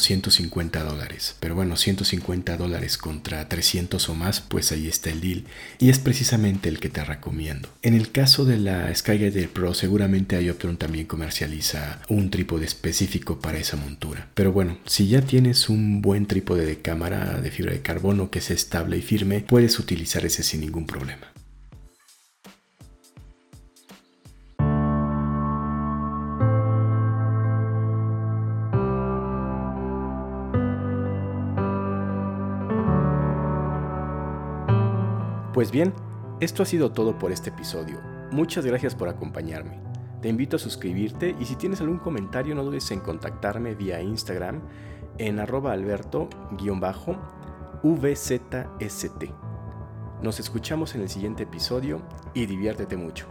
150 0.62 0.84
dólares. 0.84 1.36
Pero 1.40 1.54
bueno, 1.54 1.76
150 1.76 2.56
dólares 2.56 2.98
contra 2.98 3.48
300 3.48 4.08
o 4.08 4.14
más, 4.14 4.40
pues 4.40 4.70
ahí 4.72 4.86
está 4.86 5.10
el 5.10 5.20
deal. 5.20 5.44
Y 5.78 5.90
es 5.90 5.98
precisamente 5.98 6.68
el 6.68 6.78
que 6.78 6.88
te 6.88 7.04
recomiendo. 7.04 7.68
En 7.82 7.94
el 7.94 8.12
caso 8.12 8.44
de 8.44 8.58
la 8.58 8.94
Skyguider 8.94 9.48
Pro, 9.48 9.74
seguramente 9.74 10.40
iOptron 10.40 10.76
también 10.76 11.06
comercializa 11.06 12.00
un 12.08 12.30
trípode 12.30 12.64
específico 12.64 13.40
para 13.40 13.58
esa 13.58 13.76
montura. 13.76 14.28
Pero 14.34 14.52
bueno, 14.52 14.78
si 14.86 15.08
ya 15.08 15.22
tienes 15.22 15.68
un 15.68 16.02
buen 16.02 16.26
trípode 16.26 16.64
de 16.64 16.80
cámara 16.80 17.40
de 17.40 17.50
fibra 17.50 17.72
de 17.72 17.82
carbono 17.82 18.30
que 18.30 18.38
es 18.38 18.50
estable 18.50 18.98
y 18.98 19.02
firme, 19.02 19.44
puedes 19.48 19.78
utilizar 19.78 20.24
ese 20.24 20.42
sin 20.42 20.60
ningún 20.60 20.86
problema. 20.86 21.31
Pues 35.52 35.70
bien, 35.70 35.92
esto 36.40 36.62
ha 36.62 36.66
sido 36.66 36.92
todo 36.92 37.18
por 37.18 37.30
este 37.30 37.50
episodio. 37.50 38.00
Muchas 38.30 38.64
gracias 38.64 38.94
por 38.94 39.10
acompañarme. 39.10 39.78
Te 40.22 40.30
invito 40.30 40.56
a 40.56 40.58
suscribirte 40.58 41.36
y 41.38 41.44
si 41.44 41.56
tienes 41.56 41.82
algún 41.82 41.98
comentario 41.98 42.54
no 42.54 42.64
dudes 42.64 42.90
en 42.90 43.00
contactarme 43.00 43.74
vía 43.74 44.00
Instagram 44.00 44.62
en 45.18 45.40
arroba 45.40 45.72
alberto-vzst. 45.72 46.32
Nos 50.22 50.40
escuchamos 50.40 50.94
en 50.94 51.02
el 51.02 51.10
siguiente 51.10 51.42
episodio 51.42 52.00
y 52.32 52.46
diviértete 52.46 52.96
mucho. 52.96 53.26